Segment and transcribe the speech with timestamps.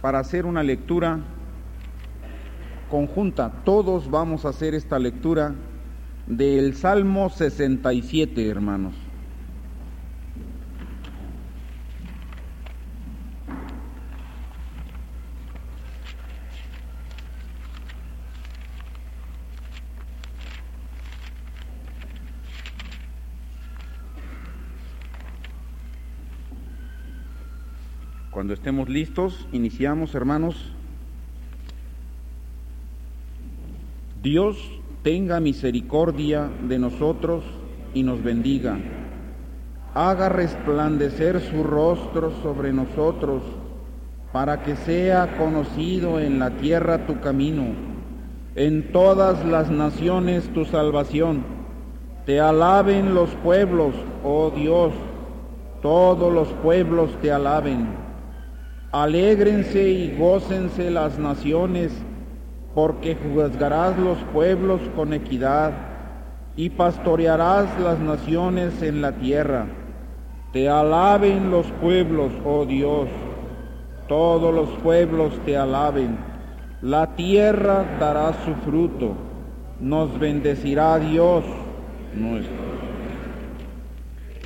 [0.00, 1.20] para hacer una lectura
[2.90, 3.52] conjunta.
[3.64, 5.54] Todos vamos a hacer esta lectura
[6.26, 8.94] del Salmo 67, hermanos.
[28.48, 30.54] Cuando estemos listos, iniciamos, hermanos.
[34.22, 34.56] Dios
[35.02, 37.44] tenga misericordia de nosotros
[37.92, 38.78] y nos bendiga.
[39.92, 43.42] Haga resplandecer su rostro sobre nosotros,
[44.32, 47.74] para que sea conocido en la tierra tu camino,
[48.54, 51.44] en todas las naciones tu salvación.
[52.24, 54.94] Te alaben los pueblos, oh Dios,
[55.82, 58.07] todos los pueblos te alaben.
[58.92, 61.92] Alégrense y gócense las naciones,
[62.74, 65.72] porque juzgarás los pueblos con equidad
[66.56, 69.66] y pastorearás las naciones en la tierra.
[70.54, 73.08] Te alaben los pueblos, oh Dios,
[74.08, 76.16] todos los pueblos te alaben.
[76.80, 79.14] La tierra dará su fruto,
[79.80, 81.44] nos bendecirá Dios
[82.14, 82.56] nuestro.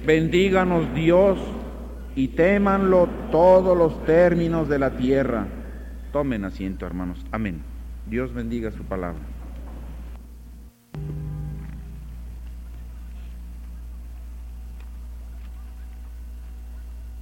[0.05, 1.39] Bendíganos Dios
[2.15, 5.47] y témanlo todos los términos de la tierra.
[6.13, 7.25] Tomen asiento, hermanos.
[7.31, 7.63] Amén.
[8.07, 9.21] Dios bendiga su palabra.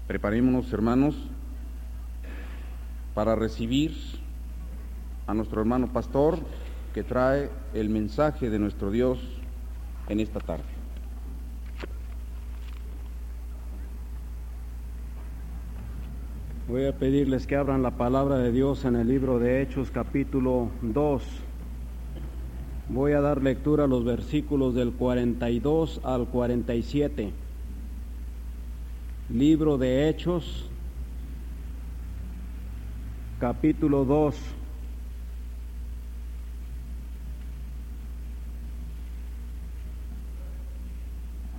[0.09, 1.15] Preparémonos, hermanos,
[3.15, 3.95] para recibir
[5.29, 6.39] a nuestro hermano pastor
[6.93, 9.21] que trae el mensaje de nuestro Dios
[10.09, 10.80] en esta tarde.
[16.71, 20.71] Voy a pedirles que abran la palabra de Dios en el libro de Hechos capítulo
[20.83, 21.21] 2.
[22.91, 27.33] Voy a dar lectura a los versículos del 42 al 47.
[29.31, 30.71] Libro de Hechos
[33.41, 34.37] capítulo 2.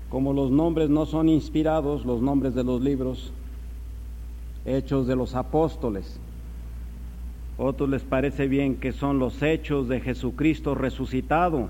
[0.07, 3.33] Como los nombres no son inspirados, los nombres de los libros,
[4.65, 6.19] hechos de los apóstoles.
[7.57, 11.69] Otros les parece bien que son los hechos de Jesucristo resucitado.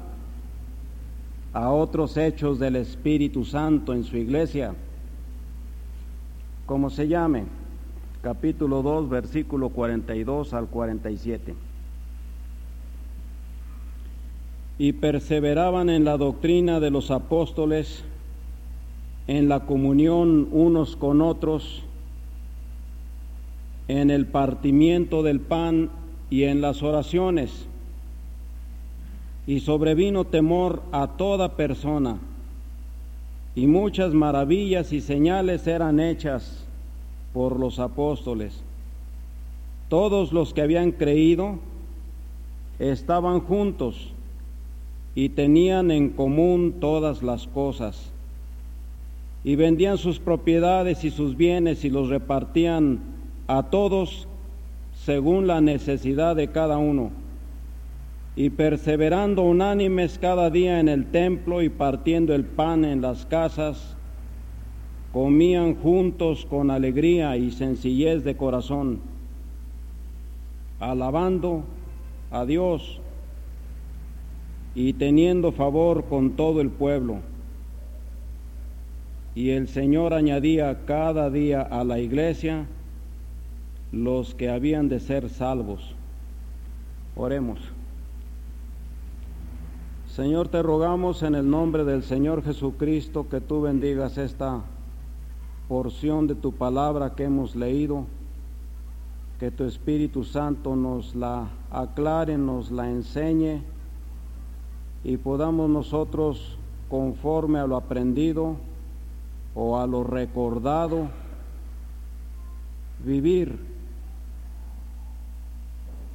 [1.53, 4.73] A otros hechos del Espíritu Santo en su iglesia.
[6.65, 7.43] Como se llame,
[8.21, 11.55] capítulo 2, versículo 42 al 47.
[14.77, 18.05] Y perseveraban en la doctrina de los apóstoles,
[19.27, 21.83] en la comunión unos con otros,
[23.99, 25.89] en el partimiento del pan
[26.29, 27.65] y en las oraciones.
[29.45, 32.17] Y sobrevino temor a toda persona,
[33.53, 36.65] y muchas maravillas y señales eran hechas
[37.33, 38.63] por los apóstoles.
[39.89, 41.59] Todos los que habían creído
[42.79, 44.13] estaban juntos
[45.15, 48.09] y tenían en común todas las cosas,
[49.43, 53.19] y vendían sus propiedades y sus bienes y los repartían
[53.57, 54.29] a todos
[54.93, 57.11] según la necesidad de cada uno,
[58.33, 63.97] y perseverando unánimes cada día en el templo y partiendo el pan en las casas,
[65.11, 69.01] comían juntos con alegría y sencillez de corazón,
[70.79, 71.65] alabando
[72.31, 73.01] a Dios
[74.75, 77.17] y teniendo favor con todo el pueblo.
[79.35, 82.67] Y el Señor añadía cada día a la iglesia
[83.91, 85.95] los que habían de ser salvos.
[87.15, 87.59] Oremos.
[90.07, 94.61] Señor, te rogamos en el nombre del Señor Jesucristo que tú bendigas esta
[95.69, 98.05] porción de tu palabra que hemos leído,
[99.39, 103.61] que tu Espíritu Santo nos la aclare, nos la enseñe
[105.03, 106.57] y podamos nosotros,
[106.89, 108.57] conforme a lo aprendido
[109.55, 111.07] o a lo recordado,
[113.03, 113.70] vivir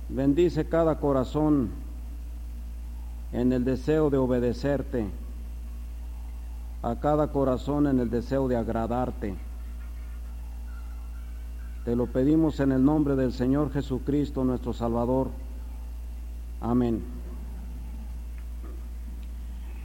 [0.08, 1.70] Bendice cada corazón
[3.32, 5.06] en el deseo de obedecerte,
[6.82, 9.34] a cada corazón en el deseo de agradarte.
[11.84, 15.30] Te lo pedimos en el nombre del Señor Jesucristo, nuestro Salvador.
[16.60, 17.02] Amén.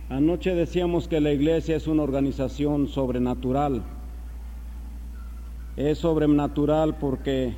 [0.09, 3.83] Anoche decíamos que la iglesia es una organización sobrenatural.
[5.77, 7.56] Es sobrenatural porque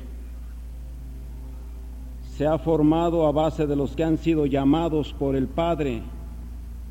[2.36, 6.02] se ha formado a base de los que han sido llamados por el Padre,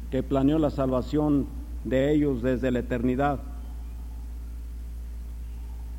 [0.10, 1.48] que planeó la salvación
[1.84, 3.42] de ellos desde la eternidad.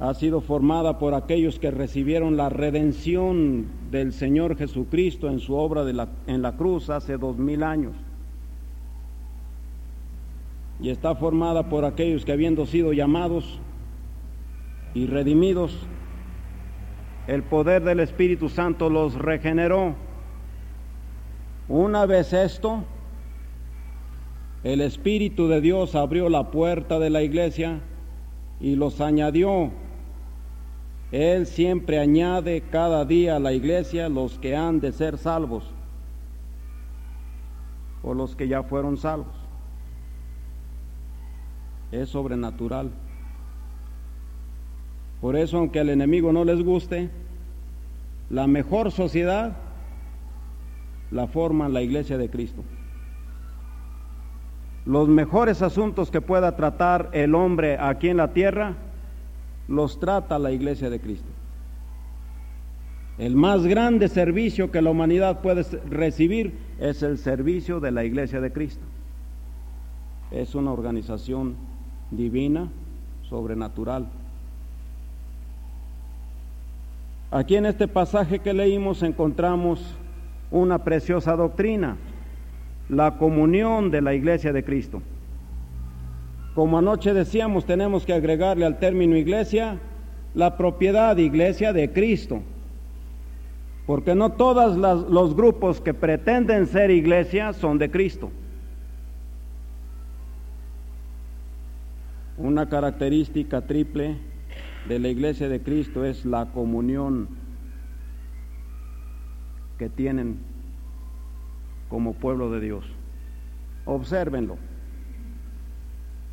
[0.01, 5.85] Ha sido formada por aquellos que recibieron la redención del Señor Jesucristo en su obra
[6.27, 7.95] en la cruz hace dos mil años.
[10.81, 13.61] Y está formada por aquellos que habiendo sido llamados
[14.95, 15.77] y redimidos,
[17.27, 19.95] el poder del Espíritu Santo los regeneró.
[21.69, 22.85] Una vez esto,
[24.63, 27.81] el Espíritu de Dios abrió la puerta de la iglesia
[28.61, 29.71] y los añadió.
[31.13, 35.71] Él siempre añade cada día a la iglesia los que han de ser salvos
[38.03, 39.35] o los que ya fueron salvos.
[41.93, 42.91] Es sobrenatural.
[45.25, 47.09] Por eso, aunque al enemigo no les guste,
[48.29, 49.57] la mejor sociedad
[51.11, 52.63] la forma la iglesia de Cristo.
[54.85, 58.75] Los mejores asuntos que pueda tratar el hombre aquí en la tierra,
[59.67, 61.31] los trata la iglesia de Cristo.
[63.17, 68.43] El más grande servicio que la humanidad puede recibir es el servicio de la iglesia
[68.43, 68.85] de Cristo.
[70.31, 71.55] Es una organización
[72.11, 72.69] divina,
[73.23, 74.07] sobrenatural.
[77.35, 79.97] Aquí en este pasaje que leímos encontramos
[80.53, 81.97] una preciosa doctrina,
[82.89, 85.03] la comunión de la iglesia de Cristo.
[86.55, 89.81] Como anoche decíamos, tenemos que agregarle al término iglesia
[90.33, 92.41] la propiedad iglesia de Cristo,
[93.85, 94.77] porque no todos
[95.11, 98.31] los grupos que pretenden ser iglesia son de Cristo.
[102.39, 104.19] Una característica triple
[104.89, 107.29] de la iglesia de Cristo es la comunión
[109.79, 110.39] que tienen
[111.89, 112.85] como pueblo de Dios.
[113.87, 114.57] Obsérvenlo.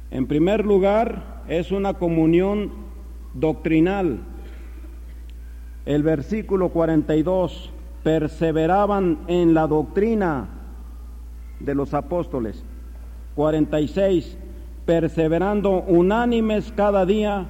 [0.09, 2.71] En primer lugar, es una comunión
[3.33, 4.19] doctrinal.
[5.85, 7.71] El versículo 42,
[8.03, 10.49] perseveraban en la doctrina
[11.59, 12.63] de los apóstoles.
[13.35, 14.37] 46,
[14.85, 17.47] perseverando unánimes cada día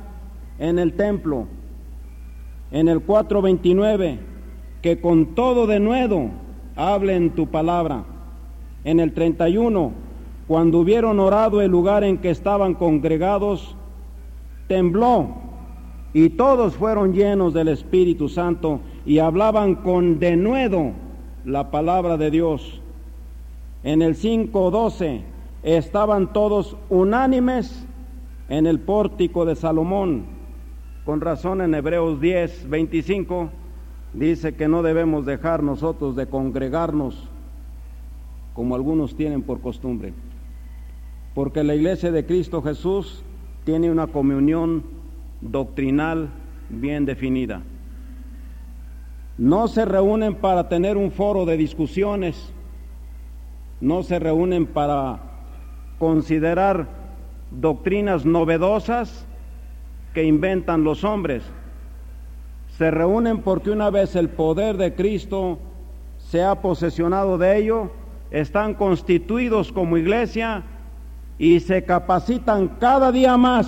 [0.62, 1.48] en el templo.
[2.72, 4.20] En el 4.29,
[4.82, 6.30] que con todo de nuevo
[6.76, 8.06] hablen tu palabra.
[8.84, 9.92] En el 31,
[10.48, 13.76] cuando hubieron orado el lugar en que estaban congregados,
[14.68, 15.30] tembló
[16.14, 20.92] y todos fueron llenos del Espíritu Santo y hablaban con denuedo
[21.44, 22.82] la palabra de Dios.
[23.84, 25.22] En el 5.12
[25.64, 27.84] estaban todos unánimes
[28.48, 30.41] en el pórtico de Salomón
[31.06, 33.50] con razón en Hebreos 10, 25
[34.14, 37.28] dice que no debemos dejar nosotros de congregarnos
[38.54, 40.14] como algunos tienen por costumbre.
[41.34, 43.24] Porque la iglesia de Cristo Jesús
[43.64, 44.84] tiene una comunión
[45.40, 46.30] doctrinal
[46.70, 47.62] bien definida.
[49.38, 52.54] No se reúnen para tener un foro de discusiones,
[53.80, 55.20] no se reúnen para
[55.98, 56.88] considerar
[57.50, 59.26] doctrinas novedosas
[60.14, 61.44] que inventan los hombres.
[62.78, 65.60] Se reúnen porque una vez el poder de Cristo
[66.18, 67.92] se ha posesionado de ello,
[68.32, 70.64] están constituidos como iglesia
[71.38, 73.68] y se capacitan cada día más,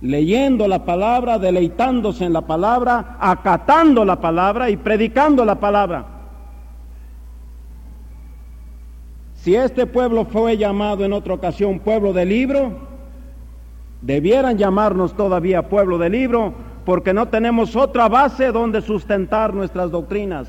[0.00, 6.06] leyendo la palabra, deleitándose en la palabra, acatando la palabra y predicando la palabra.
[9.34, 12.93] Si este pueblo fue llamado en otra ocasión pueblo del libro,
[14.04, 16.52] Debieran llamarnos todavía pueblo del libro
[16.84, 20.46] porque no tenemos otra base donde sustentar nuestras doctrinas.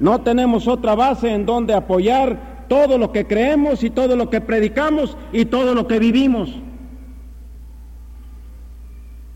[0.00, 4.40] No tenemos otra base en donde apoyar todo lo que creemos y todo lo que
[4.40, 6.50] predicamos y todo lo que vivimos.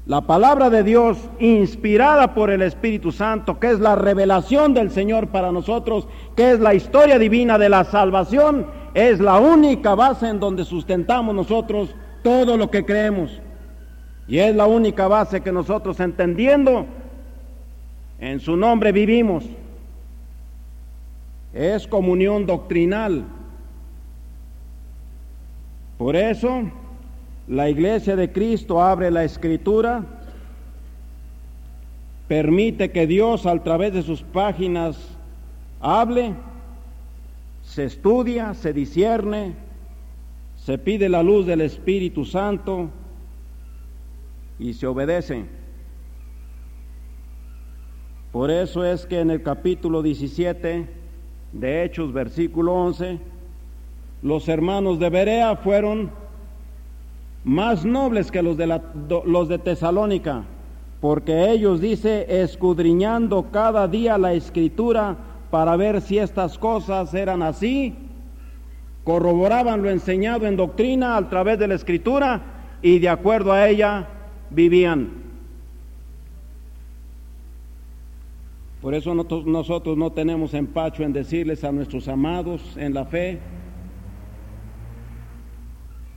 [0.07, 5.29] La palabra de Dios, inspirada por el Espíritu Santo, que es la revelación del Señor
[5.29, 10.41] para nosotros, que es la historia divina de la salvación, es la única base en
[10.41, 11.95] donde sustentamos nosotros
[12.27, 13.41] todo lo que creemos.
[14.27, 16.85] Y es la única base que nosotros entendiendo,
[18.19, 19.45] en su nombre vivimos.
[21.55, 23.23] Es comunión doctrinal.
[25.99, 26.63] Por eso,
[27.47, 30.05] la iglesia de Cristo abre la escritura,
[32.27, 34.99] permite que Dios a través de sus páginas
[35.81, 36.35] hable,
[37.63, 39.66] se estudia, se discierne,
[40.67, 42.91] se pide la luz del Espíritu Santo
[44.59, 45.45] y se obedece.
[48.33, 50.89] Por eso es que en el capítulo 17
[51.53, 53.21] de Hechos, versículo 11,
[54.23, 56.11] los hermanos de Berea fueron
[57.45, 58.83] más nobles que los de, la,
[59.25, 60.47] los de Tesalónica,
[61.01, 65.17] porque ellos, dice, escudriñando cada día la escritura
[65.49, 67.95] para ver si estas cosas eran así,
[69.07, 72.43] corroboraban lo enseñado en doctrina a través de la escritura
[72.83, 74.09] y de acuerdo a ella
[74.51, 75.11] vivían.
[78.83, 83.39] Por eso nosotros no tenemos empacho en decirles a nuestros amados en la fe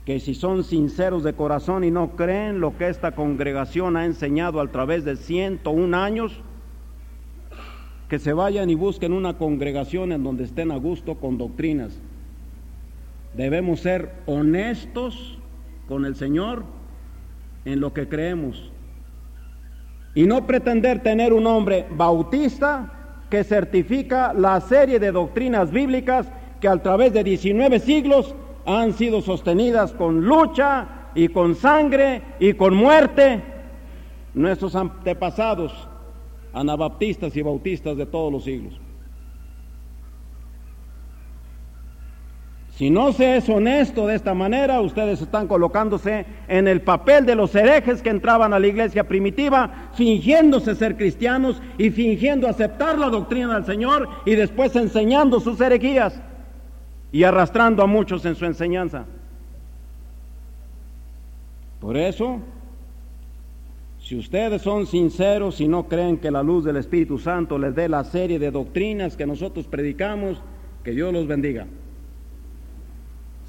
[0.04, 4.60] que si son sinceros de corazón y no creen lo que esta congregación ha enseñado
[4.60, 6.40] a través de 101 años,
[8.08, 12.00] que se vayan y busquen una congregación en donde estén a gusto con doctrinas.
[13.34, 15.38] Debemos ser honestos
[15.88, 16.64] con el Señor
[17.64, 18.70] en lo que creemos
[20.14, 22.92] y no pretender tener un hombre bautista
[23.30, 26.26] que certifica la serie de doctrinas bíblicas
[26.60, 28.34] que a través de 19 siglos
[28.66, 33.42] han sido sostenidas con lucha y con sangre y con muerte.
[34.34, 35.72] Nuestros antepasados,
[36.52, 38.78] anabaptistas y bautistas de todos los siglos.
[42.80, 47.34] Si no se es honesto de esta manera, ustedes están colocándose en el papel de
[47.34, 53.10] los herejes que entraban a la iglesia primitiva, fingiéndose ser cristianos y fingiendo aceptar la
[53.10, 56.22] doctrina del Señor y después enseñando sus herejías
[57.12, 59.04] y arrastrando a muchos en su enseñanza.
[61.80, 62.40] Por eso,
[63.98, 67.90] si ustedes son sinceros y no creen que la luz del Espíritu Santo les dé
[67.90, 70.40] la serie de doctrinas que nosotros predicamos,
[70.82, 71.66] que Dios los bendiga.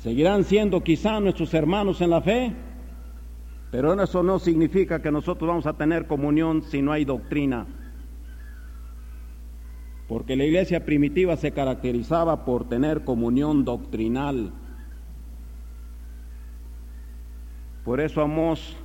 [0.01, 2.55] Seguirán siendo quizá nuestros hermanos en la fe,
[3.69, 7.67] pero eso no significa que nosotros vamos a tener comunión si no hay doctrina.
[10.07, 14.51] Porque la iglesia primitiva se caracterizaba por tener comunión doctrinal.
[17.85, 18.75] Por eso Amós,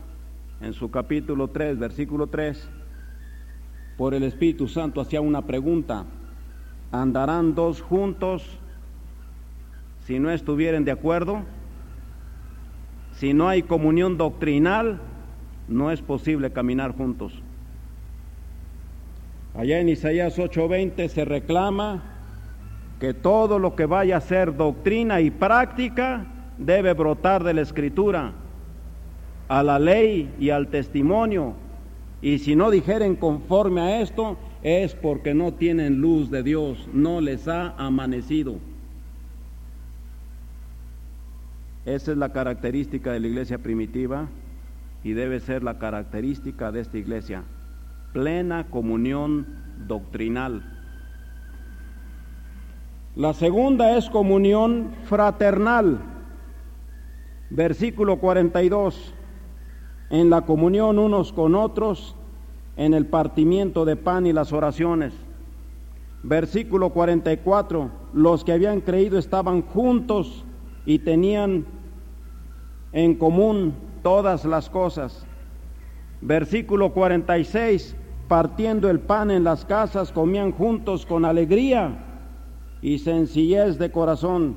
[0.60, 2.68] en su capítulo 3, versículo 3,
[3.96, 6.04] por el Espíritu Santo hacía una pregunta,
[6.92, 8.60] ¿andarán dos juntos
[10.06, 11.42] si no estuvieren de acuerdo?
[13.16, 15.00] Si no hay comunión doctrinal,
[15.68, 17.42] no es posible caminar juntos.
[19.54, 22.04] Allá en Isaías 8:20 se reclama
[23.00, 28.32] que todo lo que vaya a ser doctrina y práctica debe brotar de la escritura,
[29.48, 31.54] a la ley y al testimonio.
[32.22, 37.20] Y si no dijeren conforme a esto, es porque no tienen luz de Dios, no
[37.20, 38.56] les ha amanecido.
[41.86, 44.28] Esa es la característica de la iglesia primitiva
[45.04, 47.44] y debe ser la característica de esta iglesia
[48.12, 49.46] plena comunión
[49.86, 50.62] doctrinal.
[53.14, 56.00] La segunda es comunión fraternal.
[57.50, 59.14] Versículo 42.
[60.10, 62.16] En la comunión unos con otros,
[62.76, 65.12] en el partimiento de pan y las oraciones.
[66.22, 67.90] Versículo 44.
[68.14, 70.44] Los que habían creído estaban juntos
[70.86, 71.66] y tenían
[72.96, 75.26] en común todas las cosas.
[76.20, 77.94] Versículo 46
[78.28, 82.04] partiendo el pan en las casas, comían juntos con alegría
[82.82, 84.56] y sencillez de corazón.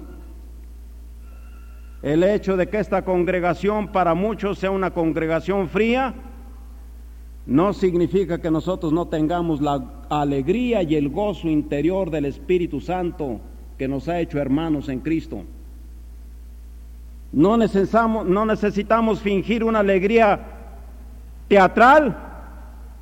[2.01, 6.15] El hecho de que esta congregación para muchos sea una congregación fría,
[7.45, 13.39] no significa que nosotros no tengamos la alegría y el gozo interior del Espíritu Santo
[13.77, 15.43] que nos ha hecho hermanos en Cristo.
[17.31, 20.39] No necesitamos, no necesitamos fingir una alegría
[21.47, 22.17] teatral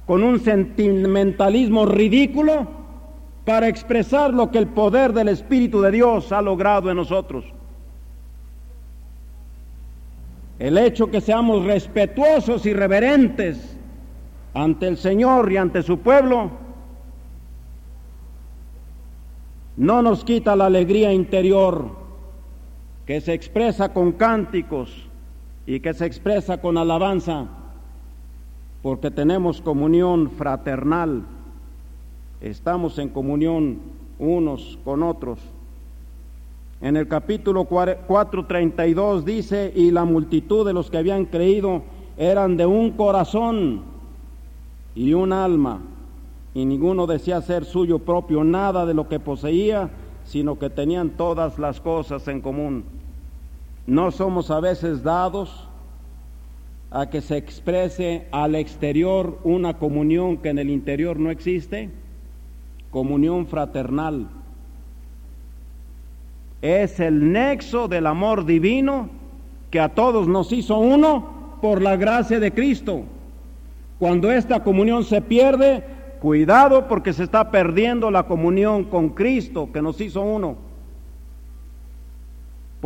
[0.06, 2.68] con un sentimentalismo ridículo
[3.46, 7.46] para expresar lo que el poder del Espíritu de Dios ha logrado en nosotros.
[10.60, 13.78] El hecho que seamos respetuosos y reverentes
[14.54, 16.50] ante el Señor y ante su pueblo
[19.78, 22.07] no nos quita la alegría interior
[23.08, 24.94] que se expresa con cánticos
[25.66, 27.48] y que se expresa con alabanza
[28.84, 31.24] porque tenemos comunión fraternal,
[32.42, 33.80] estamos en comunión
[34.20, 35.40] unos con otros.
[36.82, 41.84] En el capítulo 4.32 dice, y la multitud de los que habían creído
[42.18, 43.82] eran de un corazón
[44.96, 45.80] y un alma,
[46.54, 49.90] y ninguno decía ser suyo propio nada de lo que poseía,
[50.26, 52.97] sino que tenían todas las cosas en común.
[53.88, 55.68] No somos a veces dados
[56.92, 61.90] a que se exprese al exterior una comunión que en el interior no existe?
[62.92, 64.28] comunión fraternal.
[66.62, 69.10] Es el nexo del amor divino
[69.70, 73.04] que a todos nos hizo uno por la gracia de Cristo.
[74.00, 75.84] Cuando esta comunión se pierde,
[76.22, 80.67] cuidado porque se está perdiendo la comunión con Cristo que nos hizo uno.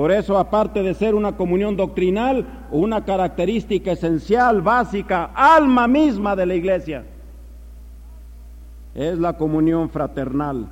[0.02, 6.48] Por eso, aparte de ser una comunión doctrinal, una característica esencial, básica, alma misma de
[6.48, 7.06] la iglesia,
[8.96, 10.70] es la comunión fraternal.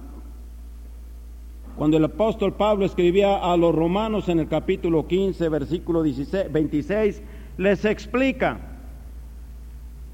[1.77, 7.21] Cuando el apóstol Pablo escribía a los romanos en el capítulo 15, versículo 26,
[7.57, 8.57] les explica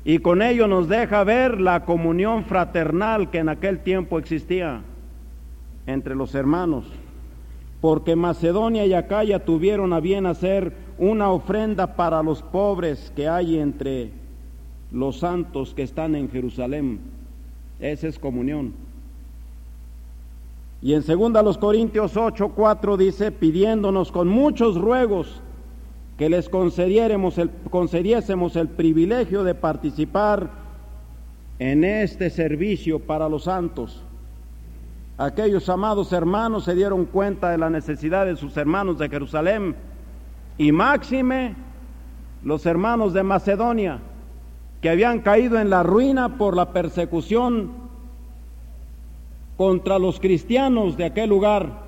[0.04, 4.82] y con ello nos deja ver la comunión fraternal que en aquel tiempo existía
[5.88, 6.92] entre los hermanos.
[7.86, 13.60] Porque Macedonia y Acaya tuvieron a bien hacer una ofrenda para los pobres que hay
[13.60, 14.10] entre
[14.92, 17.00] los santos que están en Jerusalén.
[17.80, 18.74] Esa es comunión.
[20.82, 25.44] Y en 2 Corintios 8, 4 dice, pidiéndonos con muchos ruegos
[26.18, 30.50] que les concediéramos el, concediésemos el privilegio de participar
[31.60, 34.05] en este servicio para los santos.
[35.18, 39.76] Aquellos amados hermanos se dieron cuenta de la necesidad de sus hermanos de Jerusalén
[40.58, 41.56] y máxime
[42.44, 44.00] los hermanos de Macedonia
[44.82, 47.72] que habían caído en la ruina por la persecución
[49.58, 51.86] contra los cristianos de aquel lugar,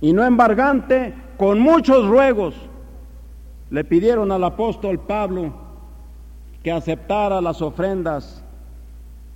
[0.00, 2.54] y no embargante, con muchos ruegos,
[3.70, 5.52] le pidieron al apóstol Pablo
[6.62, 8.44] que aceptara las ofrendas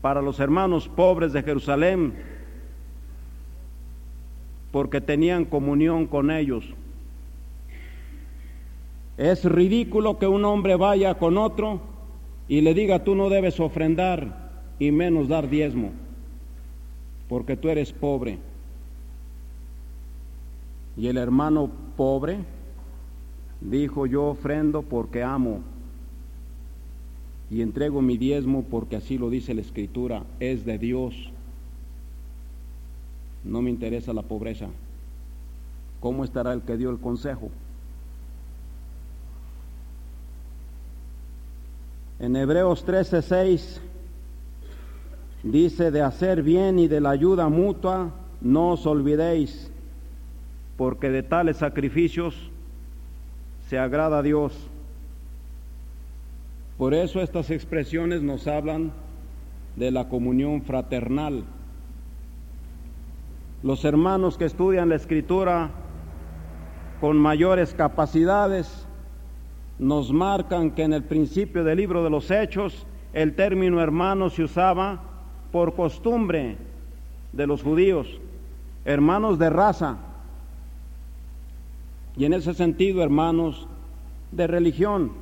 [0.01, 2.15] para los hermanos pobres de Jerusalén,
[4.71, 6.65] porque tenían comunión con ellos.
[9.17, 11.81] Es ridículo que un hombre vaya con otro
[12.47, 15.93] y le diga tú no debes ofrendar y menos dar diezmo
[17.29, 18.39] porque tú eres pobre.
[20.97, 22.39] Y el hermano pobre
[23.61, 25.61] dijo, yo ofrendo porque amo
[27.51, 31.15] y entrego mi diezmo porque así lo dice la escritura, es de Dios.
[33.49, 34.67] No me interesa la pobreza.
[36.01, 37.51] ¿Cómo estará el que dio el consejo?
[42.21, 43.81] En Hebreos 13:6
[45.43, 49.71] dice de hacer bien y de la ayuda mutua, no os olvidéis,
[50.77, 52.35] porque de tales sacrificios
[53.69, 54.53] se agrada a Dios.
[56.77, 58.93] Por eso estas expresiones nos hablan
[59.77, 61.45] de la comunión fraternal.
[63.63, 65.71] Los hermanos que estudian la escritura
[67.01, 68.87] con mayores capacidades
[69.81, 74.45] nos marcan que en el principio del libro de los Hechos el término hermano se
[74.45, 75.01] usaba
[75.51, 76.57] por costumbre
[77.33, 78.07] de los judíos,
[78.85, 79.97] hermanos de raza,
[82.17, 83.67] y en ese sentido hermanos
[84.31, 85.13] de religión.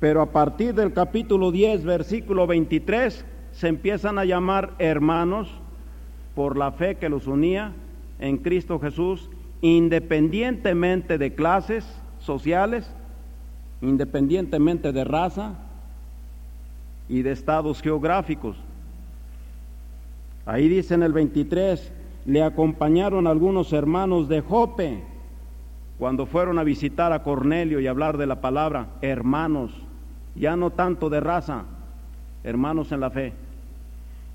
[0.00, 5.50] Pero a partir del capítulo 10, versículo 23, se empiezan a llamar hermanos
[6.34, 7.72] por la fe que los unía
[8.18, 11.84] en Cristo Jesús, independientemente de clases
[12.18, 12.90] sociales,
[13.80, 15.54] independientemente de raza,
[17.08, 18.56] y de estados geográficos.
[20.46, 21.92] Ahí dice en el 23,
[22.26, 25.02] le acompañaron algunos hermanos de Jope
[25.98, 29.72] cuando fueron a visitar a Cornelio y hablar de la palabra, hermanos,
[30.34, 31.64] ya no tanto de raza,
[32.42, 33.32] hermanos en la fe.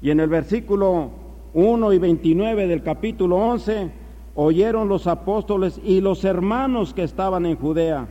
[0.02, 1.12] Y en el versículo
[1.54, 3.92] 1 y 29 del capítulo 11,
[4.36, 8.08] oyeron los apóstoles y los hermanos que estaban en Judea,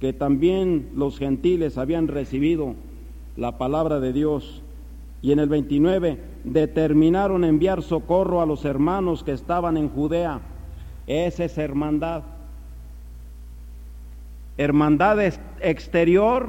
[0.00, 2.74] que también los gentiles habían recibido
[3.36, 4.62] la palabra de Dios.
[5.22, 10.40] Y en el 29 determinaron enviar socorro a los hermanos que estaban en Judea.
[11.06, 12.22] Esa es hermandad.
[14.58, 15.18] Hermandad
[15.60, 16.48] exterior,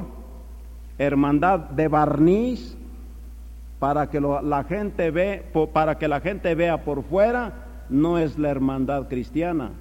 [0.98, 2.76] hermandad de barniz,
[3.84, 5.42] para que la gente ve,
[5.74, 7.52] para que la gente vea por fuera,
[7.90, 9.72] no es la hermandad cristiana.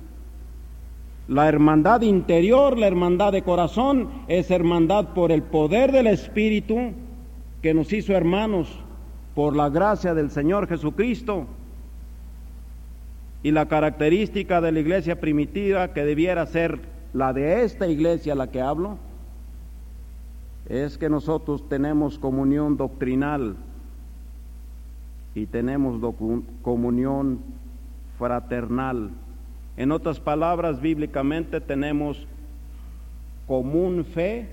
[1.29, 6.91] La hermandad interior, la hermandad de corazón, es hermandad por el poder del Espíritu
[7.61, 8.77] que nos hizo hermanos
[9.35, 11.45] por la gracia del Señor Jesucristo.
[13.41, 16.81] Y la característica de la iglesia primitiva que debiera ser
[17.13, 18.97] la de esta iglesia a la que hablo,
[20.67, 23.55] es que nosotros tenemos comunión doctrinal
[25.35, 25.99] y tenemos
[26.61, 27.39] comunión
[28.17, 29.11] fraternal.
[29.75, 32.27] En otras palabras, bíblicamente tenemos
[33.47, 34.47] común fe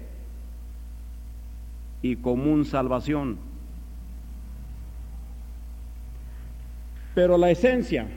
[2.02, 3.36] y común salvación.
[7.14, 8.08] Pero la esencia,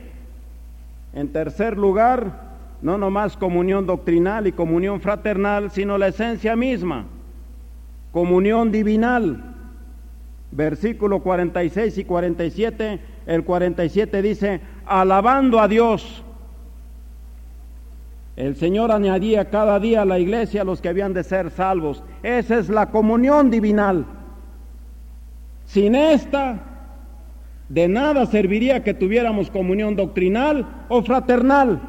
[1.12, 7.06] en tercer lugar, no nomás comunión doctrinal y comunión fraternal, sino la esencia misma,
[8.12, 9.53] comunión divinal.
[10.54, 16.22] Versículo 46 y 47, el 47 dice, alabando a Dios.
[18.36, 22.04] El Señor añadía cada día a la iglesia a los que habían de ser salvos.
[22.22, 24.06] Esa es la comunión divinal.
[25.66, 26.60] Sin esta,
[27.68, 31.80] de nada serviría que tuviéramos comunión doctrinal o fraternal.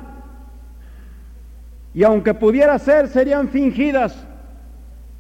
[1.93, 4.28] Y aunque pudiera ser, serían fingidas.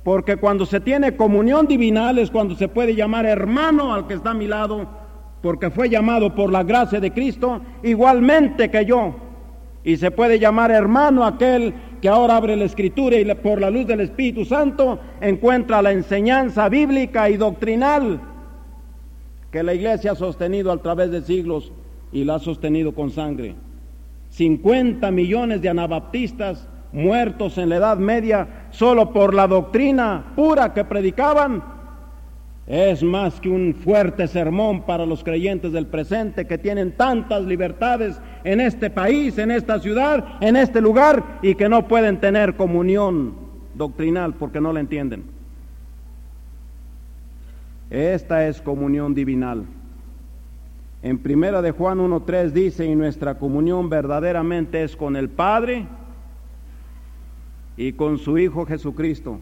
[0.05, 4.29] Porque cuando se tiene comunión divinal es cuando se puede llamar hermano al que está
[4.29, 4.87] a mi lado,
[5.41, 9.15] porque fue llamado por la gracia de Cristo igualmente que yo.
[9.83, 13.87] Y se puede llamar hermano aquel que ahora abre la escritura y por la luz
[13.87, 18.21] del Espíritu Santo encuentra la enseñanza bíblica y doctrinal
[19.49, 21.71] que la iglesia ha sostenido a través de siglos
[22.11, 23.55] y la ha sostenido con sangre.
[24.29, 30.85] 50 millones de anabaptistas muertos en la Edad Media solo por la doctrina pura que
[30.85, 31.61] predicaban,
[32.67, 38.19] es más que un fuerte sermón para los creyentes del presente que tienen tantas libertades
[38.43, 43.35] en este país, en esta ciudad, en este lugar y que no pueden tener comunión
[43.75, 45.25] doctrinal porque no la entienden.
[47.91, 49.65] Esta es comunión divinal.
[51.03, 55.85] En primera de Juan 1.3 dice, y nuestra comunión verdaderamente es con el Padre
[57.77, 59.39] y con su Hijo Jesucristo.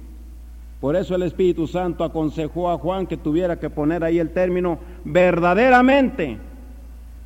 [0.80, 4.80] Por eso el Espíritu Santo aconsejó a Juan que tuviera que poner ahí el término
[5.06, 6.38] verdaderamente,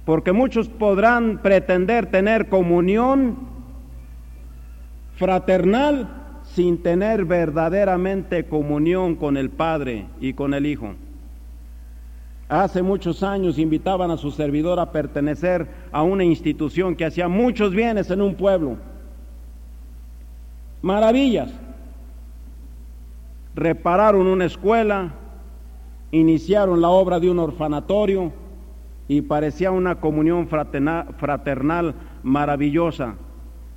[0.05, 3.35] porque muchos podrán pretender tener comunión
[5.15, 6.07] fraternal
[6.43, 10.93] sin tener verdaderamente comunión con el Padre y con el Hijo.
[12.49, 17.71] Hace muchos años invitaban a su servidor a pertenecer a una institución que hacía muchos
[17.73, 18.77] bienes en un pueblo.
[20.81, 21.49] Maravillas.
[23.55, 25.13] Repararon una escuela,
[26.11, 28.31] iniciaron la obra de un orfanatorio
[29.07, 33.15] y parecía una comunión fraternal, maravillosa.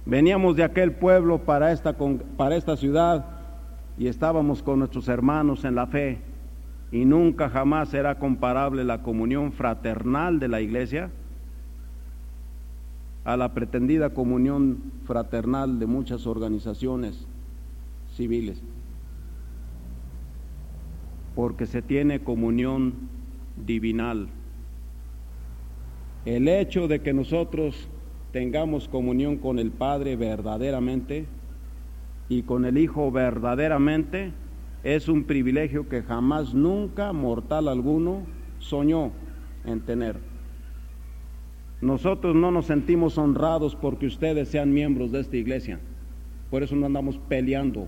[0.04, 1.96] Veníamos de aquel pueblo para esta,
[2.36, 3.24] para esta ciudad
[3.96, 6.18] y estábamos con nuestros hermanos en la fe
[6.92, 11.10] y nunca jamás será comparable la comunión fraternal de la iglesia
[13.24, 17.26] a la pretendida comunión fraternal de muchas organizaciones
[18.14, 18.62] civiles,
[21.34, 22.94] porque se tiene comunión
[23.64, 24.28] divinal.
[26.24, 27.88] El hecho de que nosotros
[28.32, 31.26] tengamos comunión con el Padre verdaderamente
[32.28, 34.32] y con el Hijo verdaderamente,
[34.82, 38.22] es un privilegio que jamás, nunca, mortal alguno,
[38.58, 39.12] soñó
[39.64, 40.29] en tener.
[41.80, 45.80] Nosotros no nos sentimos honrados porque ustedes sean miembros de esta iglesia.
[46.50, 47.86] Por eso no andamos peleando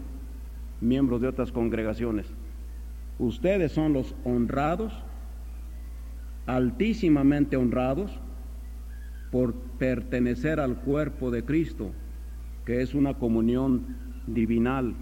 [0.80, 2.26] miembros de otras congregaciones.
[3.18, 4.92] Ustedes son los honrados,
[6.46, 8.10] altísimamente honrados,
[9.30, 11.90] por pertenecer al cuerpo de Cristo,
[12.64, 14.94] que es una comunión divinal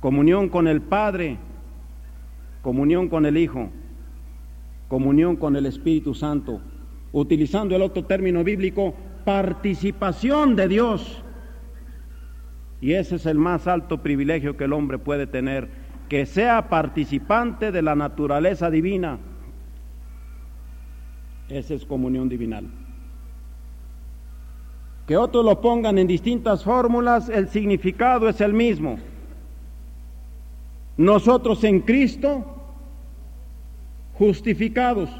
[0.00, 1.38] comunión con el Padre,
[2.62, 3.68] comunión con el Hijo,
[4.88, 6.60] comunión con el Espíritu Santo,
[7.12, 8.94] utilizando el otro término bíblico,
[9.24, 11.22] participación de Dios.
[12.80, 15.68] Y ese es el más alto privilegio que el hombre puede tener,
[16.08, 19.18] que sea participante de la naturaleza divina.
[21.48, 22.66] Esa es comunión divinal.
[25.06, 28.98] Que otros lo pongan en distintas fórmulas, el significado es el mismo.
[30.96, 32.44] Nosotros en Cristo,
[34.14, 35.10] justificados.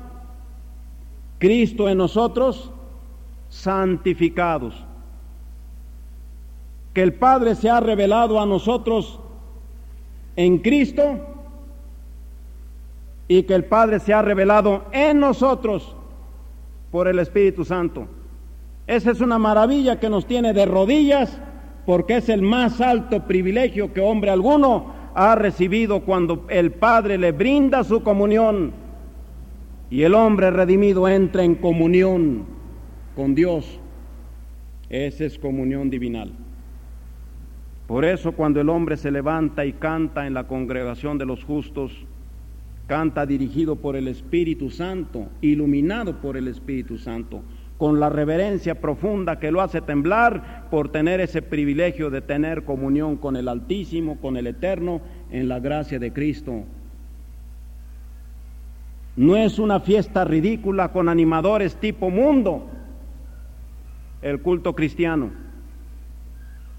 [1.40, 2.70] Cristo en nosotros,
[3.48, 4.74] santificados.
[6.94, 9.18] Que el Padre se ha revelado a nosotros
[10.36, 11.02] en Cristo
[13.26, 15.96] y que el Padre se ha revelado en nosotros
[16.90, 18.06] por el Espíritu Santo.
[18.86, 21.38] Esa es una maravilla que nos tiene de rodillas
[21.86, 27.32] porque es el más alto privilegio que hombre alguno ha recibido cuando el Padre le
[27.32, 28.89] brinda su comunión
[29.90, 32.44] y el hombre redimido entra en comunión
[33.16, 33.80] con Dios.
[34.88, 36.32] Esa es comunión divinal.
[37.86, 41.92] Por eso cuando el hombre se levanta y canta en la congregación de los justos,
[42.86, 47.42] canta dirigido por el Espíritu Santo, iluminado por el Espíritu Santo
[47.80, 53.16] con la reverencia profunda que lo hace temblar por tener ese privilegio de tener comunión
[53.16, 55.00] con el Altísimo, con el Eterno,
[55.30, 56.64] en la gracia de Cristo.
[59.20, 62.64] No es una fiesta ridícula con animadores tipo mundo,
[64.22, 65.28] el culto cristiano,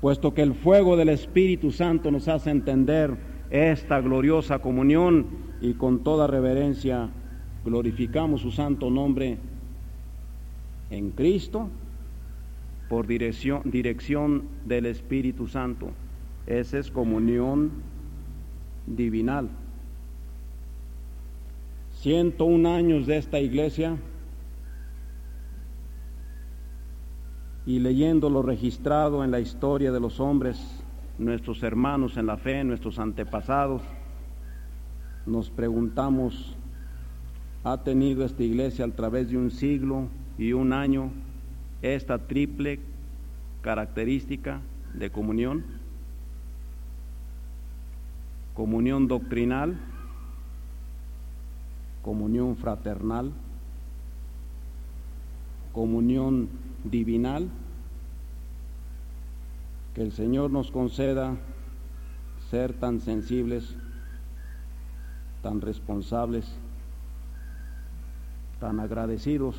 [0.01, 3.15] puesto que el fuego del Espíritu Santo nos hace entender
[3.51, 5.27] esta gloriosa comunión
[5.61, 7.09] y con toda reverencia
[7.63, 9.37] glorificamos su santo nombre
[10.89, 11.69] en Cristo
[12.89, 13.61] por dirección,
[14.65, 15.91] del Espíritu Santo.
[16.47, 17.69] Esa es comunión
[18.87, 19.60] divinal.
[22.01, 23.95] 101 años de esta iglesia
[27.67, 30.83] y leyendo lo registrado en la historia de los hombres,
[31.19, 33.83] nuestros hermanos en la fe, nuestros antepasados,
[35.27, 36.57] nos preguntamos,
[37.63, 40.07] ¿ha tenido esta iglesia a través de un siglo
[40.39, 41.11] y un año
[41.83, 42.79] esta triple
[43.61, 44.59] característica
[44.95, 45.63] de comunión?
[48.55, 49.77] Comunión doctrinal,
[52.01, 53.31] comunión fraternal,
[55.73, 56.49] comunión
[56.83, 57.49] divinal,
[59.93, 61.37] que el Señor nos conceda
[62.49, 63.75] ser tan sensibles,
[65.41, 66.55] tan responsables,
[68.59, 69.55] tan agradecidos,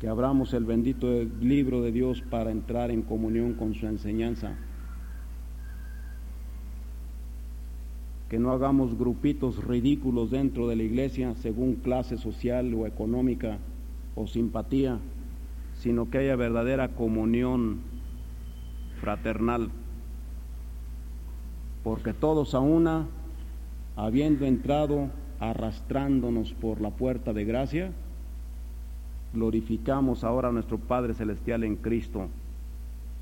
[0.00, 1.08] que abramos el bendito
[1.40, 4.56] libro de Dios para entrar en comunión con su enseñanza.
[8.28, 13.58] Que no hagamos grupitos ridículos dentro de la iglesia según clase social o económica
[14.16, 14.98] o simpatía,
[15.74, 17.80] sino que haya verdadera comunión
[19.00, 19.70] fraternal,
[21.84, 23.06] porque todos a una,
[23.94, 27.92] habiendo entrado arrastrándonos por la puerta de gracia,
[29.34, 32.28] glorificamos ahora a nuestro Padre Celestial en Cristo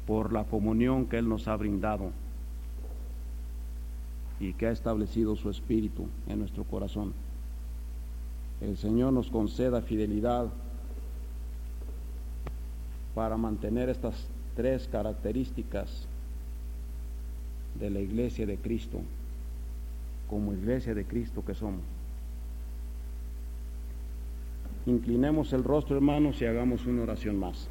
[0.06, 2.12] por la comunión que Él nos ha brindado
[4.40, 7.12] y que ha establecido su espíritu en nuestro corazón.
[8.60, 10.48] El Señor nos conceda fidelidad
[13.14, 16.06] para mantener estas tres características
[17.78, 19.00] de la iglesia de Cristo,
[20.28, 21.80] como iglesia de Cristo que somos.
[24.86, 27.68] Inclinemos el rostro, hermanos, y hagamos una oración más.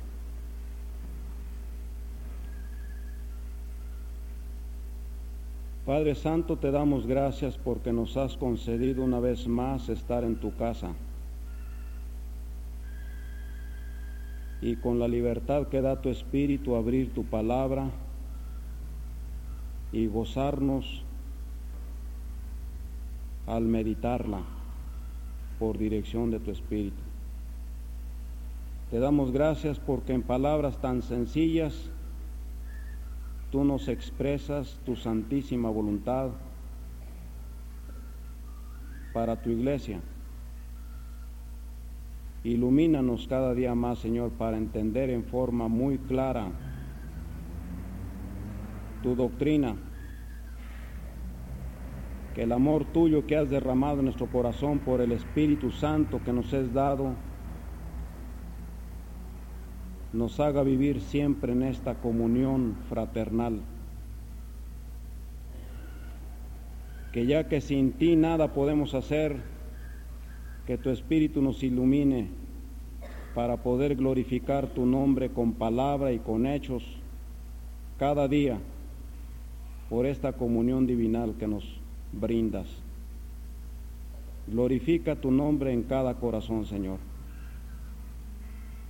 [5.86, 10.56] Padre Santo, te damos gracias porque nos has concedido una vez más estar en tu
[10.56, 10.94] casa.
[14.62, 17.90] Y con la libertad que da tu Espíritu abrir tu palabra
[19.92, 21.04] y gozarnos
[23.46, 24.40] al meditarla
[25.60, 27.04] por dirección de tu Espíritu.
[28.90, 31.90] Te damos gracias porque en palabras tan sencillas
[33.54, 36.32] tú nos expresas tu santísima voluntad
[39.14, 40.02] para tu iglesia.
[42.44, 46.48] Ilumínanos cada día más, Señor, para entender en forma muy clara
[49.04, 49.76] tu doctrina,
[52.34, 56.34] que el amor tuyo que has derramado en nuestro corazón por el Espíritu Santo que
[56.34, 57.14] nos has dado,
[60.14, 63.60] nos haga vivir siempre en esta comunión fraternal.
[67.12, 69.38] Que ya que sin ti nada podemos hacer,
[70.68, 72.28] que tu Espíritu nos ilumine
[73.36, 76.84] para poder glorificar tu nombre con palabra y con hechos
[77.98, 78.60] cada día
[79.90, 81.80] por esta comunión divinal que nos
[82.12, 82.68] brindas.
[84.48, 87.13] Glorifica tu nombre en cada corazón, Señor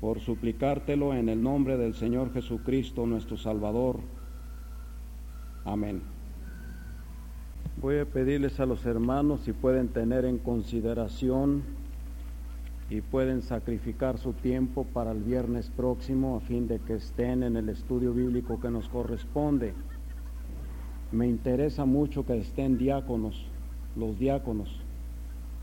[0.04, 4.02] por suplicártelo en el nombre del Señor Jesucristo, nuestro Salvador.
[5.63, 6.02] Amén.
[7.82, 11.63] Voy a pedirles a los hermanos si pueden tener en consideración
[12.89, 17.56] y pueden sacrificar su tiempo para el viernes próximo a fin de que estén en
[17.56, 19.74] el estudio bíblico que nos corresponde.
[21.13, 23.46] Me interesa mucho que estén diáconos,
[23.96, 24.82] los diáconos,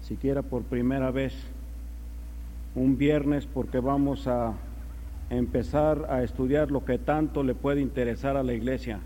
[0.00, 1.35] siquiera por primera vez
[2.74, 4.54] un viernes porque vamos a
[5.28, 9.00] empezar a estudiar lo que tanto le puede interesar a la iglesia.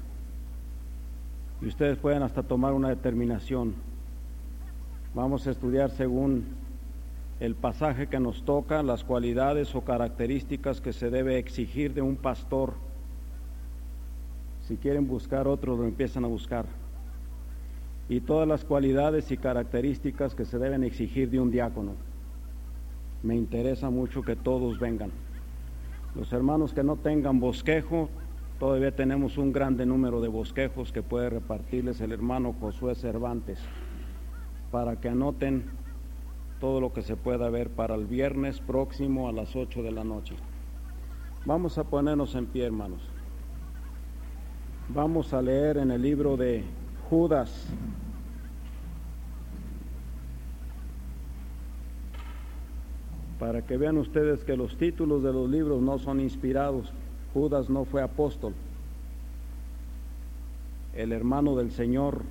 [1.63, 3.75] Y ustedes pueden hasta tomar una determinación.
[5.15, 6.45] Vamos a estudiar según
[7.41, 12.17] el pasaje que nos toca, las cualidades o características que se debe exigir de un
[12.17, 12.75] pastor.
[14.63, 16.67] Si quieren buscar otro, lo empiezan a buscar.
[18.09, 21.95] Y todas las cualidades y características que se deben exigir de un diácono
[23.25, 25.11] me interesa mucho que todos vengan.
[26.15, 28.11] Los hermanos que no tengan bosquejo,
[28.61, 33.59] todavía tenemos un grande número de bosquejos que puede repartirles el hermano Josué Cervantes,
[34.71, 35.65] para que anoten
[36.61, 40.05] todo lo que se pueda ver para el viernes próximo a las 8 de la
[40.05, 40.37] noche.
[41.47, 43.01] Vamos a ponernos en pie, hermanos.
[44.91, 46.63] Vamos a leer en el libro de
[47.09, 47.69] Judas.
[53.45, 56.91] Para que vean ustedes que los títulos de los libros no son inspirados.
[57.35, 58.55] Judas no fue apóstol.
[60.95, 62.23] El hermano del Señor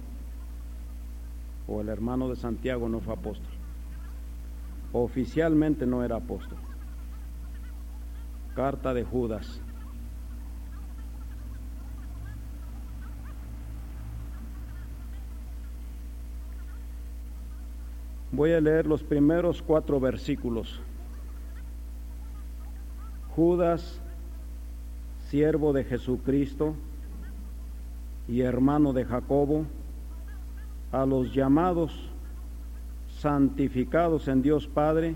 [1.67, 3.51] o el hermano de Santiago no fue apóstol.
[4.91, 6.57] Oficialmente no era apóstol.
[8.55, 9.61] Carta de Judas.
[18.31, 20.81] Voy a leer los primeros cuatro versículos.
[23.35, 23.99] Judas,
[25.29, 26.75] siervo de Jesucristo
[28.27, 29.65] y hermano de Jacobo,
[30.91, 32.09] a los llamados,
[33.17, 35.15] santificados en Dios Padre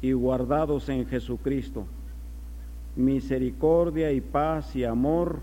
[0.00, 1.84] y guardados en Jesucristo.
[2.96, 5.40] Misericordia y paz y amor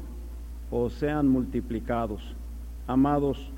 [0.72, 2.36] os sean multiplicados.
[2.88, 3.52] Amados,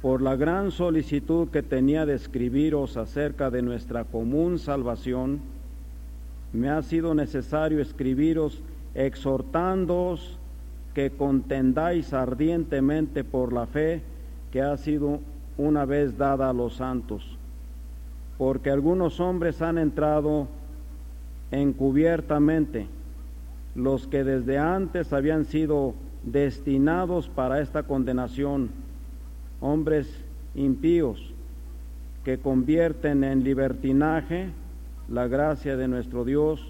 [0.00, 5.40] por la gran solicitud que tenía de escribiros acerca de nuestra común salvación,
[6.52, 8.62] me ha sido necesario escribiros
[8.94, 10.38] exhortándoos
[10.94, 14.02] que contendáis ardientemente por la fe
[14.50, 15.20] que ha sido
[15.56, 17.36] una vez dada a los santos,
[18.38, 20.48] porque algunos hombres han entrado
[21.50, 22.86] encubiertamente,
[23.74, 28.70] los que desde antes habían sido destinados para esta condenación,
[29.60, 30.08] hombres
[30.54, 31.32] impíos
[32.24, 34.48] que convierten en libertinaje
[35.08, 36.60] la gracia de nuestro Dios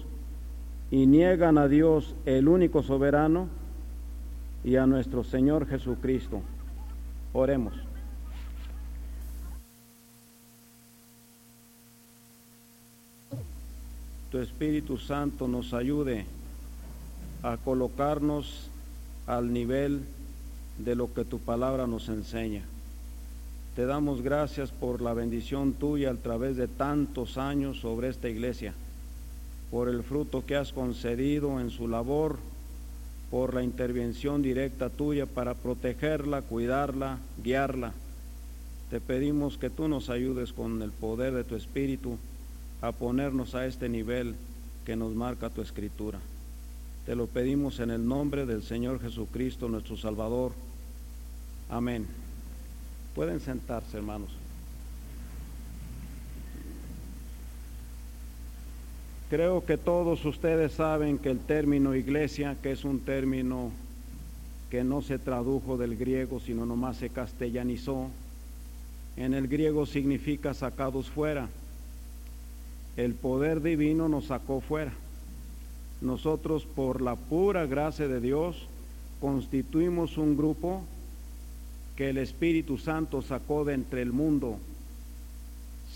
[0.91, 3.47] y niegan a Dios el único soberano
[4.63, 6.41] y a nuestro Señor Jesucristo.
[7.33, 7.73] Oremos.
[14.31, 16.25] Tu Espíritu Santo nos ayude
[17.41, 18.69] a colocarnos
[19.25, 20.01] al nivel
[20.77, 22.63] de lo que tu palabra nos enseña.
[23.79, 28.73] Te damos gracias por la bendición tuya a través de tantos años sobre esta iglesia,
[29.71, 32.39] por el fruto que has concedido en su labor,
[33.31, 37.93] por la intervención directa tuya para protegerla, cuidarla, guiarla.
[38.89, 42.17] Te pedimos que tú nos ayudes con el poder de tu Espíritu
[42.81, 44.35] a ponernos a este nivel
[44.85, 46.19] que nos marca tu escritura.
[47.05, 50.51] Te lo pedimos en el nombre del Señor Jesucristo, nuestro Salvador.
[51.69, 52.18] Amén.
[53.15, 54.29] Pueden sentarse, hermanos.
[59.29, 63.71] Creo que todos ustedes saben que el término iglesia, que es un término
[64.71, 68.07] que no se tradujo del griego, sino nomás se castellanizó,
[69.17, 71.47] en el griego significa sacados fuera.
[72.97, 74.93] El poder divino nos sacó fuera.
[76.01, 78.67] Nosotros, por la pura gracia de Dios,
[79.19, 80.81] constituimos un grupo
[81.99, 84.57] que el Espíritu Santo sacó de entre el mundo,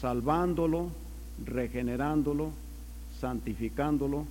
[0.02, 0.90] salvándolo,
[1.46, 2.50] regenerándolo,
[3.22, 4.26] santificándolo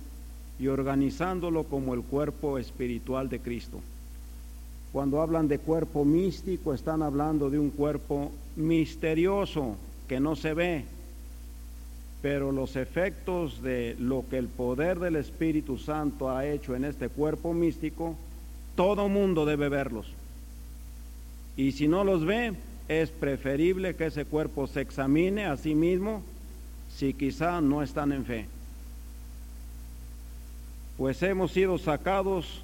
[0.59, 3.79] y organizándolo como el cuerpo espiritual de Cristo.
[4.91, 9.75] Cuando hablan de cuerpo místico, están hablando de un cuerpo misterioso
[10.07, 10.85] que no se ve,
[12.21, 17.09] pero los efectos de lo que el poder del Espíritu Santo ha hecho en este
[17.09, 18.15] cuerpo místico,
[18.75, 20.13] todo mundo debe verlos.
[21.55, 22.53] Y si no los ve,
[22.87, 26.21] es preferible que ese cuerpo se examine a sí mismo
[26.89, 28.45] si quizá no están en fe.
[30.97, 32.63] Pues hemos sido sacados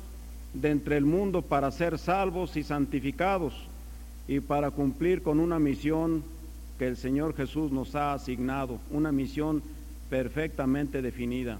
[0.53, 3.53] de entre el mundo para ser salvos y santificados
[4.27, 6.23] y para cumplir con una misión
[6.77, 9.61] que el Señor Jesús nos ha asignado, una misión
[10.09, 11.59] perfectamente definida.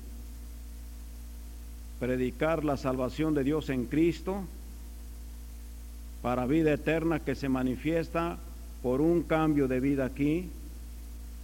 [2.00, 4.44] Predicar la salvación de Dios en Cristo
[6.22, 8.38] para vida eterna que se manifiesta
[8.82, 10.50] por un cambio de vida aquí,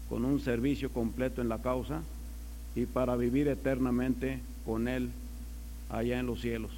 [0.10, 2.02] con un servicio completo en la causa,
[2.76, 5.10] y para vivir eternamente con Él
[5.90, 6.72] allá en los cielos.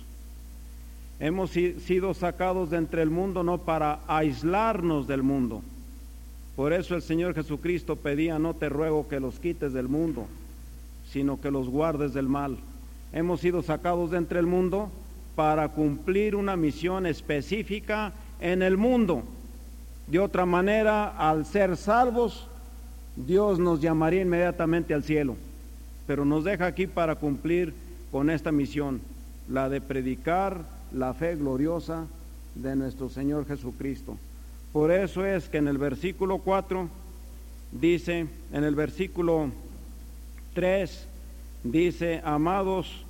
[1.20, 5.64] Hemos sido sacados de entre el mundo no para aislarnos del mundo.
[6.56, 10.28] Por eso el Señor Jesucristo pedía, no te ruego que los quites del mundo,
[11.12, 12.58] sino que los guardes del mal.
[13.14, 14.92] Hemos sido sacados de entre el mundo
[15.38, 19.22] para cumplir una misión específica en el mundo.
[20.08, 22.48] De otra manera, al ser salvos,
[23.16, 25.36] Dios nos llamaría inmediatamente al cielo,
[26.08, 27.76] pero nos deja aquí para cumplir
[28.12, 29.00] con esta misión,
[29.48, 32.08] la de predicar la fe gloriosa
[32.56, 34.18] de nuestro Señor Jesucristo.
[34.74, 36.90] Por eso es que en el versículo 4
[37.74, 39.52] dice en el versículo
[40.56, 41.08] 3,
[41.64, 43.06] dice, amados,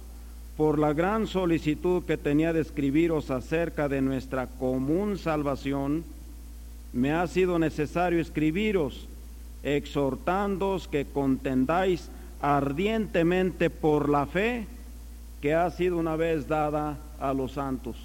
[0.58, 6.04] por la gran solicitud que tenía de escribiros acerca de nuestra común salvación,
[6.94, 9.08] me ha sido necesario escribiros,
[9.62, 12.10] exhortándoos que contendáis
[12.42, 14.66] ardientemente por la fe
[15.42, 17.96] que ha sido una vez dada a los santos.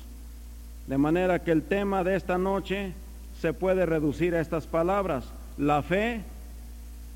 [0.86, 2.92] De manera que el tema de esta noche
[3.40, 5.24] se puede reducir a estas palabras,
[5.56, 6.20] la fe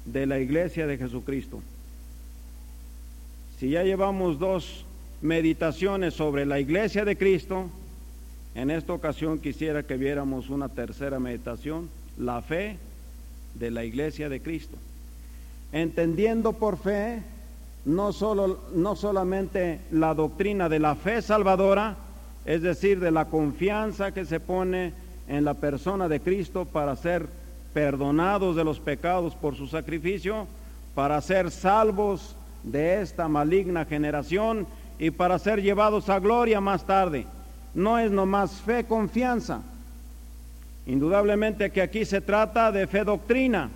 [0.06, 1.60] de la iglesia de Jesucristo.
[3.58, 4.85] Si ya llevamos dos
[5.22, 7.70] meditaciones sobre la iglesia de Cristo,
[8.54, 11.88] en esta ocasión quisiera que viéramos una tercera meditación,
[12.18, 12.78] la fe
[13.54, 14.76] de la iglesia de Cristo.
[15.72, 17.22] Entendiendo por fe
[17.84, 21.96] no, solo, no solamente la doctrina de la fe salvadora,
[22.44, 24.92] es decir, de la confianza que se pone
[25.28, 27.26] en la persona de Cristo para ser
[27.74, 30.46] perdonados de los pecados por su sacrificio,
[30.94, 34.66] para ser salvos de esta maligna generación
[34.98, 37.26] y para ser llevados a gloria más tarde.
[37.74, 39.60] No es nomás fe, confianza.
[40.86, 43.70] Indudablemente que aquí se trata de fe doctrina,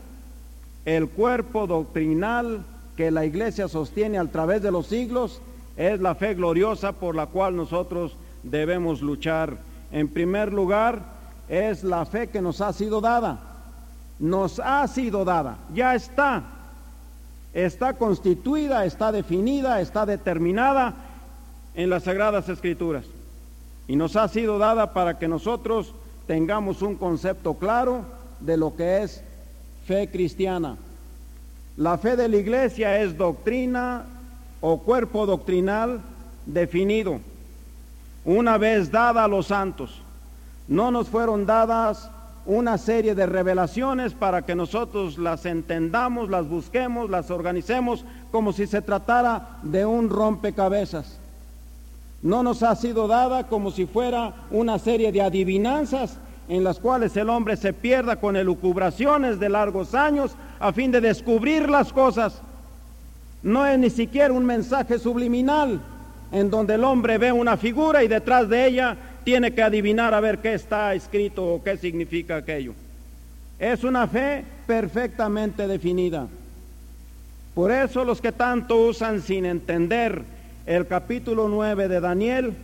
[0.84, 2.64] el cuerpo doctrinal
[2.96, 5.42] que la iglesia sostiene a través de los siglos
[5.76, 9.58] es la fe gloriosa por la cual nosotros debemos luchar.
[9.92, 11.02] En primer lugar,
[11.48, 13.40] es la fe que nos ha sido dada.
[14.18, 16.44] Nos ha sido dada, ya está.
[17.52, 20.94] Está constituida, está definida, está determinada
[21.74, 23.04] en las Sagradas Escrituras.
[23.86, 25.94] Y nos ha sido dada para que nosotros
[26.26, 28.04] tengamos un concepto claro
[28.40, 29.22] de lo que es
[29.86, 30.76] fe cristiana.
[31.76, 34.04] La fe de la iglesia es doctrina
[34.60, 36.00] o cuerpo doctrinal
[36.46, 37.20] definido
[38.24, 40.02] una vez dada a los santos.
[40.68, 42.10] No nos fueron dadas
[42.46, 48.66] una serie de revelaciones para que nosotros las entendamos, las busquemos, las organicemos como si
[48.66, 51.19] se tratara de un rompecabezas.
[52.22, 56.18] No nos ha sido dada como si fuera una serie de adivinanzas
[56.48, 61.00] en las cuales el hombre se pierda con elucubraciones de largos años a fin de
[61.00, 62.42] descubrir las cosas.
[63.42, 65.80] No es ni siquiera un mensaje subliminal,
[66.32, 70.20] en donde el hombre ve una figura y detrás de ella tiene que adivinar a
[70.20, 72.74] ver qué está escrito o qué significa aquello.
[73.58, 76.26] Es una fe perfectamente definida.
[77.54, 80.24] Por eso los que tanto usan sin entender
[80.70, 82.54] el capítulo 9 de Daniel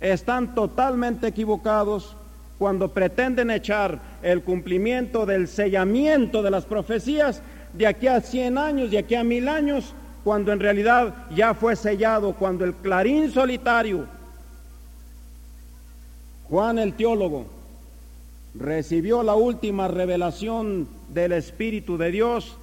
[0.00, 2.16] están totalmente equivocados
[2.58, 7.40] cuando pretenden echar el cumplimiento del sellamiento de las profecías
[7.72, 11.76] de aquí a 100 años, de aquí a mil años, cuando en realidad ya fue
[11.76, 14.06] sellado, cuando el clarín solitario,
[16.48, 17.46] Juan el teólogo,
[18.56, 22.58] recibió la última revelación del Espíritu de Dios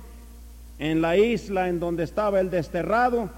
[0.77, 3.29] en la isla en donde estaba el desterrado,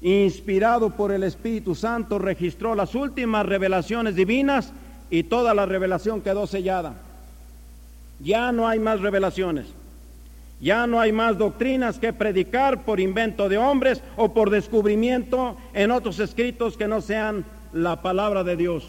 [0.00, 4.72] inspirado por el Espíritu Santo, registró las últimas revelaciones divinas
[5.10, 6.94] y toda la revelación quedó sellada.
[8.20, 9.66] Ya no hay más revelaciones.
[10.60, 15.90] Ya no hay más doctrinas que predicar por invento de hombres o por descubrimiento en
[15.90, 18.84] otros escritos que no sean la palabra de Dios.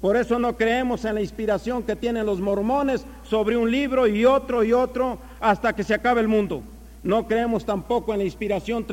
[0.00, 4.24] Por eso no creemos en la inspiración que tienen los mormones sobre un libro y
[4.24, 6.62] otro y otro hasta que se acabe el mundo.
[7.02, 8.84] No creemos tampoco en la inspiración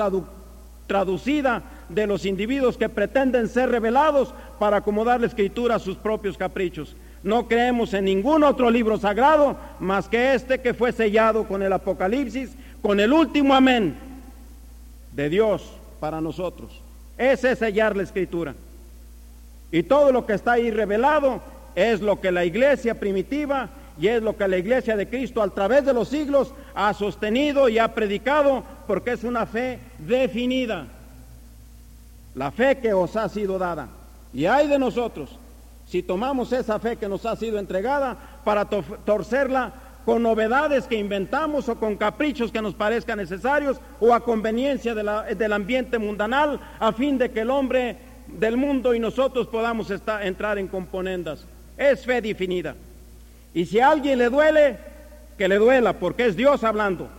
[0.88, 6.38] traducida de los individuos que pretenden ser revelados para acomodar la escritura a sus propios
[6.38, 6.96] caprichos.
[7.24, 11.74] No creemos en ningún otro libro sagrado más que este que fue sellado con el
[11.74, 13.96] Apocalipsis, con el último amén
[15.12, 16.82] de Dios para nosotros.
[17.18, 18.54] Ese es sellar la escritura.
[19.72, 21.42] Y todo lo que está ahí revelado
[21.74, 23.70] es lo que la iglesia primitiva
[24.00, 27.70] y es lo que la iglesia de Cristo a través de los siglos ha sostenido
[27.70, 30.88] y ha predicado porque es una fe definida.
[32.34, 33.88] La fe que os ha sido dada.
[34.34, 35.30] Y hay de nosotros
[35.88, 39.74] si tomamos esa fe que nos ha sido entregada para torcerla
[40.04, 45.54] con novedades que inventamos o con caprichos que nos parezcan necesarios o a conveniencia del
[45.54, 49.92] ambiente mundanal a fin de que el hombre del mundo y nosotros podamos
[50.22, 51.46] entrar en componendas.
[51.78, 52.76] Es fe definida.
[53.54, 54.78] Y si a alguien le duele,
[55.38, 57.10] que le duela porque es Dios hablando.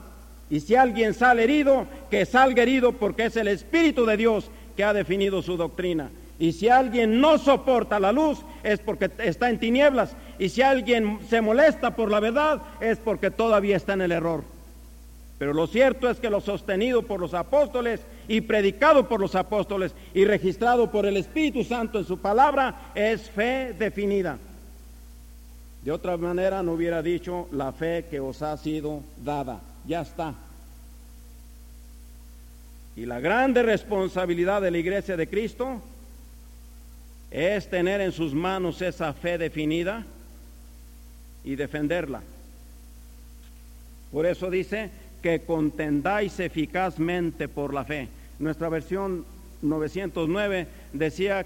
[0.49, 4.85] Y si alguien sale herido, que salga herido porque es el Espíritu de Dios que
[4.85, 6.11] ha definido su doctrina.
[6.39, 10.15] Y si alguien no soporta la luz es porque está en tinieblas.
[10.39, 14.45] Y si alguien se molesta por la verdad es porque todavía está en el error.
[15.39, 19.93] Pero lo cierto es que lo sostenido por los apóstoles y predicado por los apóstoles
[20.15, 24.39] y registrado por el Espíritu Santo en su palabra es fe definida.
[25.83, 29.61] De otra manera no hubiera dicho la fe que os ha sido dada.
[29.87, 30.35] Ya está.
[32.97, 35.83] Y la grande responsabilidad de la iglesia de Cristo
[37.31, 40.05] es tener en sus manos esa fe definida
[41.45, 42.23] y defenderla.
[44.11, 44.91] Por eso dice
[45.23, 48.09] que contendáis eficazmente por la fe.
[48.39, 49.25] Nuestra versión
[49.63, 51.45] 909 decía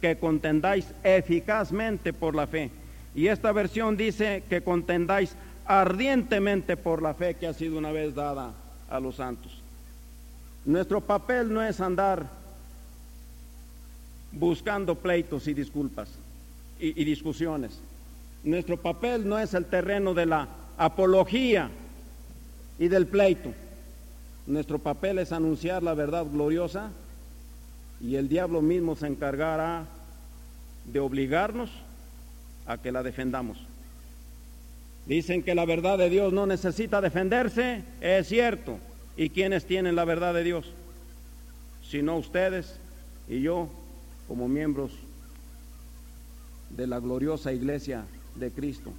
[0.00, 2.70] que contendáis eficazmente por la fe.
[3.14, 5.34] Y esta versión dice que contendáis
[5.68, 8.52] ardientemente por la fe que ha sido una vez dada
[8.88, 9.52] a los santos.
[10.64, 12.26] Nuestro papel no es andar
[14.32, 16.08] buscando pleitos y disculpas
[16.80, 17.80] y, discusiones.
[18.44, 20.48] Nuestro papel no es el terreno de la
[20.78, 21.70] apología
[22.78, 23.52] y del pleito.
[24.46, 26.90] Nuestro papel es anunciar la verdad gloriosa
[28.00, 29.84] y el diablo mismo se encargará
[30.86, 31.70] de obligarnos
[32.66, 33.67] a que la defendamos.
[35.08, 38.78] Dicen que la verdad de Dios no necesita defenderse, es cierto.
[39.16, 40.70] ¿Y quiénes tienen la verdad de Dios?
[41.82, 42.78] Sino ustedes
[43.26, 43.70] y yo
[44.28, 44.92] como miembros
[46.68, 48.04] de la gloriosa iglesia
[48.34, 48.92] de Cristo.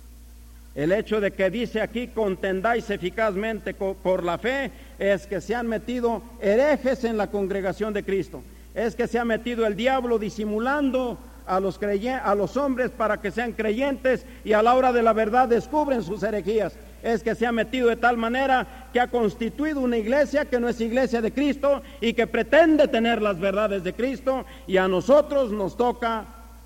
[0.74, 5.68] El hecho de que dice aquí contendáis eficazmente por la fe es que se han
[5.68, 8.42] metido herejes en la congregación de Cristo.
[8.74, 11.20] Es que se ha metido el diablo disimulando
[11.50, 15.14] a los, a los hombres para que sean creyentes y a la hora de la
[15.14, 16.74] verdad descubren sus herejías.
[17.04, 20.70] Es que se ha metido de tal manera que ha constituido una iglesia que no
[20.70, 25.52] es iglesia de Cristo y que pretende tener las verdades de Cristo y a nosotros
[25.52, 26.26] nos toca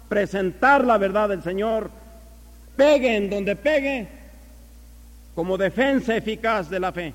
[0.10, 1.90] presentar la verdad del Señor
[2.76, 4.08] pegue en donde pegue,
[5.36, 7.14] como defensa eficaz de la fe.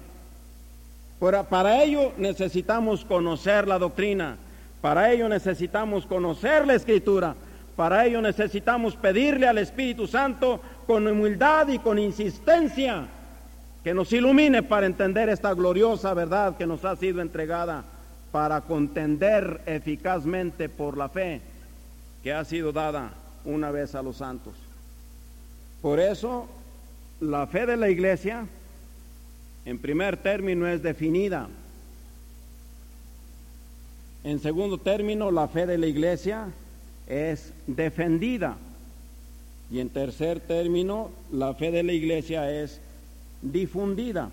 [1.48, 4.36] Para ello necesitamos conocer la doctrina,
[4.80, 7.34] para ello necesitamos conocer la escritura,
[7.78, 13.06] para ello necesitamos pedirle al Espíritu Santo con humildad y con insistencia
[13.84, 17.84] que nos ilumine para entender esta gloriosa verdad que nos ha sido entregada
[18.32, 21.40] para contender eficazmente por la fe
[22.24, 23.12] que ha sido dada
[23.44, 24.54] una vez a los santos.
[25.80, 26.48] Por eso,
[27.20, 28.44] la fe de la iglesia,
[29.64, 31.46] en primer término, es definida.
[34.24, 36.48] En segundo término, la fe de la iglesia
[37.08, 38.56] es defendida.
[39.70, 42.80] Y en tercer término, la fe de la iglesia es
[43.42, 44.30] difundida.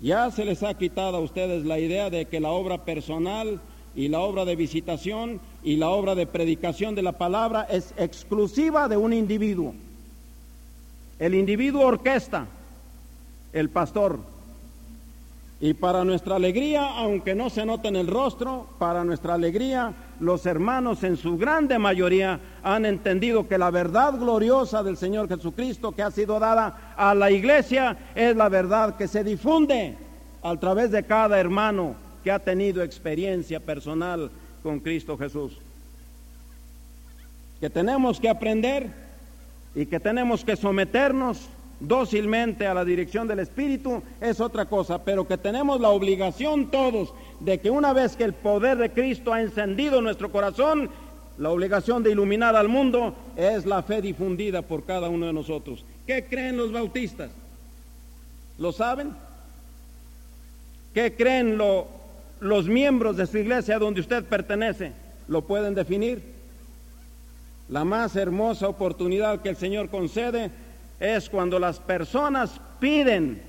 [0.00, 3.60] Ya se les ha quitado a ustedes la idea de que la obra personal
[3.94, 8.88] y la obra de visitación y la obra de predicación de la palabra es exclusiva
[8.88, 9.74] de un individuo.
[11.18, 12.46] El individuo orquesta,
[13.52, 14.20] el pastor.
[15.62, 20.46] Y para nuestra alegría, aunque no se note en el rostro, para nuestra alegría, los
[20.46, 26.02] hermanos en su grande mayoría han entendido que la verdad gloriosa del Señor Jesucristo que
[26.02, 29.98] ha sido dada a la iglesia es la verdad que se difunde
[30.42, 31.94] a través de cada hermano
[32.24, 34.30] que ha tenido experiencia personal
[34.62, 35.58] con Cristo Jesús.
[37.60, 38.90] Que tenemos que aprender
[39.74, 41.50] y que tenemos que someternos
[41.80, 47.12] dócilmente a la dirección del Espíritu es otra cosa, pero que tenemos la obligación todos
[47.40, 50.90] de que una vez que el poder de Cristo ha encendido nuestro corazón,
[51.38, 55.84] la obligación de iluminar al mundo es la fe difundida por cada uno de nosotros.
[56.06, 57.30] ¿Qué creen los bautistas?
[58.58, 59.12] ¿Lo saben?
[60.92, 61.56] ¿Qué creen
[62.40, 64.92] los miembros de su iglesia donde usted pertenece?
[65.28, 66.22] ¿Lo pueden definir?
[67.70, 70.50] La más hermosa oportunidad que el Señor concede
[71.00, 73.42] es cuando las personas piden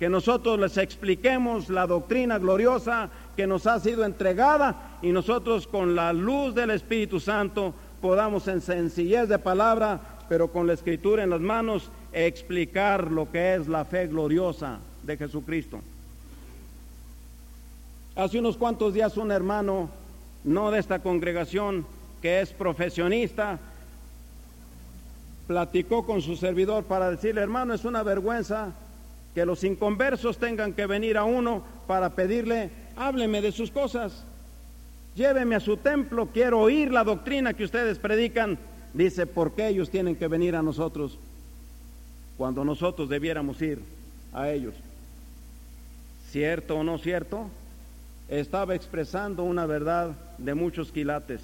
[0.00, 5.94] que nosotros les expliquemos la doctrina gloriosa que nos ha sido entregada y nosotros con
[5.94, 11.30] la luz del Espíritu Santo podamos en sencillez de palabra, pero con la escritura en
[11.30, 15.80] las manos, explicar lo que es la fe gloriosa de Jesucristo.
[18.16, 19.88] Hace unos cuantos días un hermano,
[20.42, 21.86] no de esta congregación,
[22.20, 23.60] que es profesionista,
[25.52, 28.72] platicó con su servidor para decirle, hermano, es una vergüenza
[29.34, 34.24] que los inconversos tengan que venir a uno para pedirle, hábleme de sus cosas,
[35.14, 38.58] lléveme a su templo, quiero oír la doctrina que ustedes predican.
[38.94, 41.18] Dice, ¿por qué ellos tienen que venir a nosotros
[42.38, 43.82] cuando nosotros debiéramos ir
[44.32, 44.72] a ellos?
[46.30, 47.50] ¿Cierto o no cierto?
[48.30, 51.42] Estaba expresando una verdad de muchos quilates.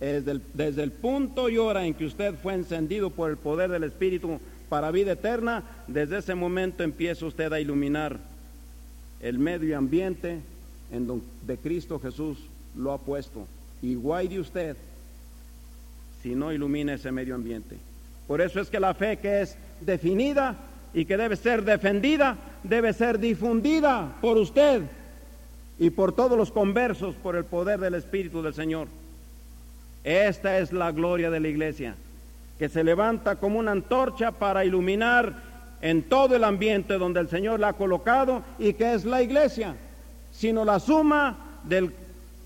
[0.00, 4.40] Desde el, punto y hora en que usted fue encendido por el poder del Espíritu
[4.68, 8.18] para vida eterna, desde ese momento empieza usted a iluminar
[9.20, 10.40] el medio ambiente
[10.92, 12.38] en donde Cristo Jesús
[12.76, 13.46] lo ha puesto.
[13.82, 14.76] Igual de usted
[16.22, 17.76] si no ilumina ese medio ambiente.
[18.26, 20.56] Por eso es que la fe que es definida
[20.92, 24.82] y que debe ser defendida, debe ser difundida por usted
[25.78, 28.88] y por todos los conversos por el poder del Espíritu del Señor.
[30.08, 31.94] Esta es la gloria de la iglesia,
[32.58, 35.34] que se levanta como una antorcha para iluminar
[35.82, 39.74] en todo el ambiente donde el Señor la ha colocado y que es la iglesia,
[40.32, 41.92] sino la suma del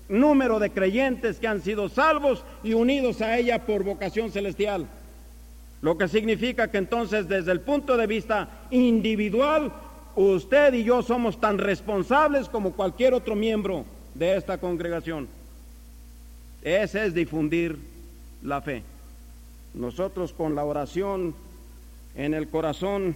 [0.09, 4.85] número de creyentes que han sido salvos y unidos a ella por vocación celestial.
[5.81, 9.71] Lo que significa que entonces desde el punto de vista individual,
[10.17, 13.85] usted y yo somos tan responsables como cualquier otro miembro
[14.15, 15.29] de esta congregación.
[16.63, 17.77] Ese es difundir
[18.41, 18.83] la fe.
[19.73, 21.35] Nosotros con la oración
[22.15, 23.15] en el corazón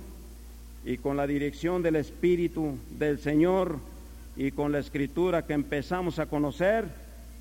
[0.83, 3.79] y con la dirección del Espíritu del Señor
[4.35, 6.89] y con la escritura que empezamos a conocer,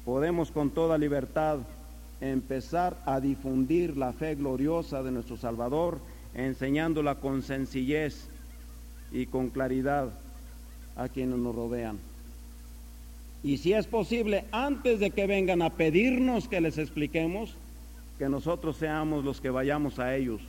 [0.05, 1.59] podemos con toda libertad
[2.21, 5.99] empezar a difundir la fe gloriosa de nuestro Salvador,
[6.35, 8.29] enseñándola con sencillez
[9.11, 10.11] y con claridad
[10.95, 11.99] a quienes nos rodean.
[13.43, 17.55] Y si es posible, antes de que vengan a pedirnos que les expliquemos,
[18.19, 20.41] que nosotros seamos los que vayamos a ellos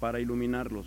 [0.00, 0.86] para iluminarlos.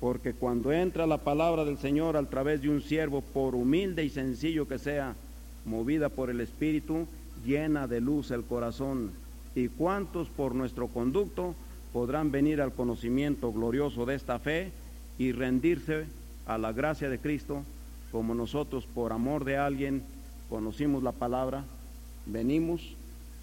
[0.00, 4.10] Porque cuando entra la palabra del Señor a través de un siervo, por humilde y
[4.10, 5.14] sencillo que sea,
[5.64, 7.06] movida por el Espíritu,
[7.44, 9.10] llena de luz el corazón.
[9.54, 11.54] ¿Y cuántos por nuestro conducto
[11.92, 14.70] podrán venir al conocimiento glorioso de esta fe
[15.18, 16.06] y rendirse
[16.46, 17.64] a la gracia de Cristo,
[18.10, 20.02] como nosotros por amor de alguien
[20.48, 21.64] conocimos la palabra,
[22.26, 22.96] venimos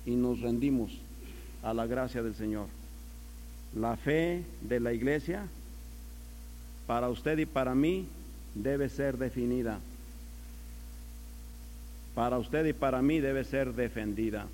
[0.06, 0.92] y nos rendimos
[1.64, 2.68] a la gracia del Señor?
[3.76, 5.48] La fe de la iglesia
[6.88, 8.08] para usted y para mí
[8.54, 9.80] debe ser definida.
[12.14, 14.48] Para usted y para mí debe ser defendida.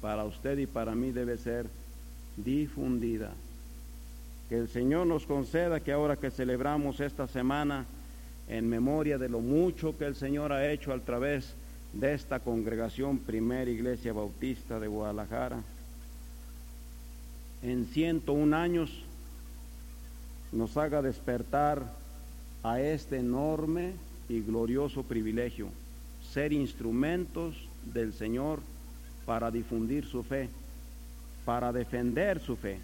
[0.00, 1.66] Para usted y para mí debe ser
[2.36, 3.32] difundida.
[4.48, 7.84] Que el Señor nos conceda que ahora que celebramos esta semana
[8.52, 11.54] en memoria de lo mucho que el Señor ha hecho a través
[11.94, 15.62] de esta congregación Primera Iglesia Bautista de Guadalajara,
[17.62, 18.90] en 101 años
[20.52, 21.82] nos haga despertar
[22.62, 23.92] a este enorme
[24.28, 25.68] y glorioso privilegio,
[26.30, 27.56] ser instrumentos
[27.94, 28.60] del Señor
[29.24, 30.50] para difundir su fe,
[31.46, 32.78] para defender su fe,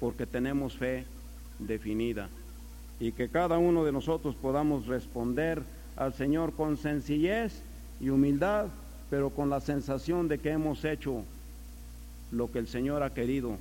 [0.00, 1.06] porque tenemos fe
[1.58, 2.28] definida,
[3.00, 5.62] y que cada uno de nosotros podamos responder
[5.96, 7.62] al Señor con sencillez
[8.00, 8.66] y humildad,
[9.10, 11.22] pero con la sensación de que hemos hecho
[12.30, 13.56] lo que el Señor ha querido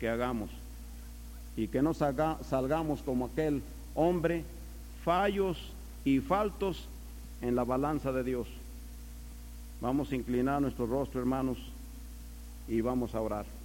[0.00, 0.50] que hagamos
[1.56, 3.62] y que no salgamos como aquel
[3.94, 4.44] hombre
[5.04, 5.72] fallos
[6.04, 6.88] y faltos
[7.42, 8.48] en la balanza de Dios.
[9.80, 11.58] Vamos a inclinar nuestro rostro, hermanos,
[12.68, 13.61] y vamos a orar.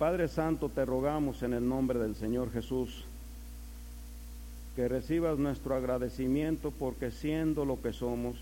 [0.00, 3.04] Padre Santo, te rogamos en el nombre del Señor Jesús
[4.74, 8.36] que recibas nuestro agradecimiento porque siendo lo que somos,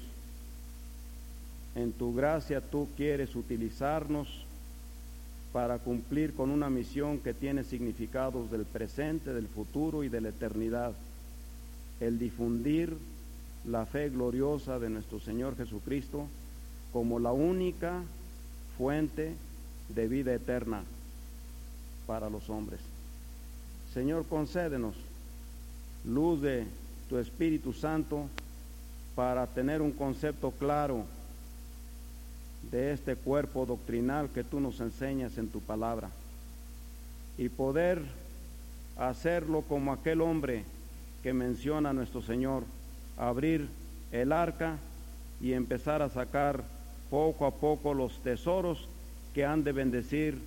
[1.75, 4.47] en tu gracia tú quieres utilizarnos
[5.53, 10.29] para cumplir con una misión que tiene significados del presente, del futuro y de la
[10.29, 10.93] eternidad,
[11.99, 12.97] el difundir
[13.65, 16.29] la fe gloriosa de nuestro Señor Jesucristo
[16.93, 18.05] como la única
[18.77, 19.35] fuente
[19.89, 20.85] de vida eterna
[22.09, 22.81] para los hombres.
[23.93, 24.95] Señor, concédenos
[26.07, 26.67] luz de
[27.11, 28.27] tu Espíritu Santo
[29.15, 31.05] para tener un concepto claro
[32.71, 36.09] de este cuerpo doctrinal que tú nos enseñas en tu palabra
[37.37, 38.01] y poder
[38.97, 40.65] hacerlo como aquel hombre
[41.23, 42.65] que menciona nuestro Señor,
[43.19, 43.69] abrir
[44.13, 44.79] el arca
[45.43, 46.65] y empezar a sacar
[47.11, 48.89] poco a poco los tesoros
[49.35, 50.39] que han de bendecir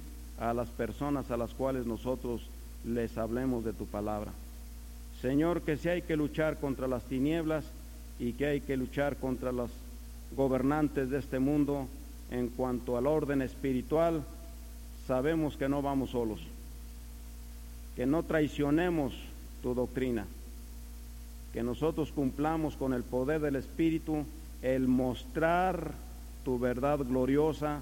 [0.41, 2.41] a las personas a las cuales nosotros
[2.83, 4.31] les hablemos de tu palabra.
[5.21, 7.63] Señor, que si hay que luchar contra las tinieblas
[8.19, 9.69] y que hay que luchar contra los
[10.35, 11.87] gobernantes de este mundo,
[12.31, 14.23] en cuanto al orden espiritual,
[15.05, 16.39] sabemos que no vamos solos,
[17.95, 19.13] que no traicionemos
[19.61, 20.25] tu doctrina,
[21.53, 24.25] que nosotros cumplamos con el poder del Espíritu
[24.63, 25.91] el mostrar
[26.43, 27.81] tu verdad gloriosa,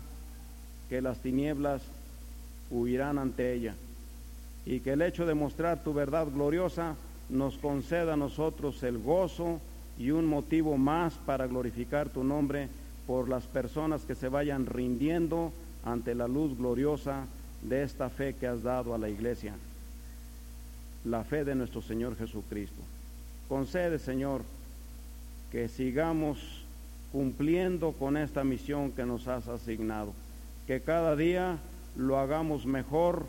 [0.89, 1.83] que las tinieblas
[2.71, 3.75] huirán ante ella,
[4.65, 6.95] y que el hecho de mostrar tu verdad gloriosa
[7.29, 9.59] nos conceda a nosotros el gozo
[9.97, 12.67] y un motivo más para glorificar tu nombre
[13.05, 15.51] por las personas que se vayan rindiendo
[15.83, 17.25] ante la luz gloriosa
[17.61, 19.53] de esta fe que has dado a la iglesia,
[21.05, 22.81] la fe de nuestro Señor Jesucristo.
[23.47, 24.43] Concede, Señor,
[25.51, 26.63] que sigamos
[27.11, 30.13] cumpliendo con esta misión que nos has asignado,
[30.67, 31.57] que cada día
[31.95, 33.25] lo hagamos mejor,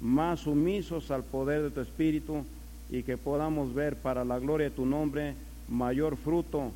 [0.00, 2.44] más sumisos al poder de tu Espíritu
[2.90, 5.34] y que podamos ver para la gloria de tu nombre
[5.68, 6.72] mayor fruto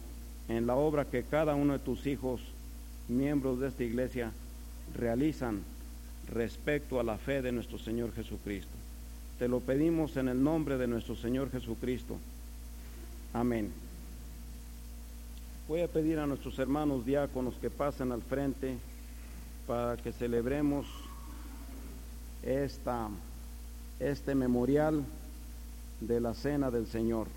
[0.48, 2.40] en la obra que cada uno de tus hijos,
[3.08, 4.32] miembros de esta iglesia,
[4.94, 5.62] realizan
[6.32, 8.72] respecto a la fe de nuestro Señor Jesucristo.
[9.38, 12.16] Te lo pedimos en el nombre de nuestro Señor Jesucristo.
[13.34, 13.70] Amén.
[15.68, 18.76] Voy a pedir a nuestros hermanos diáconos que pasen al frente
[19.66, 20.86] para que celebremos
[22.42, 23.08] esta,
[24.00, 25.04] este memorial
[26.00, 27.28] de la cena del Señor.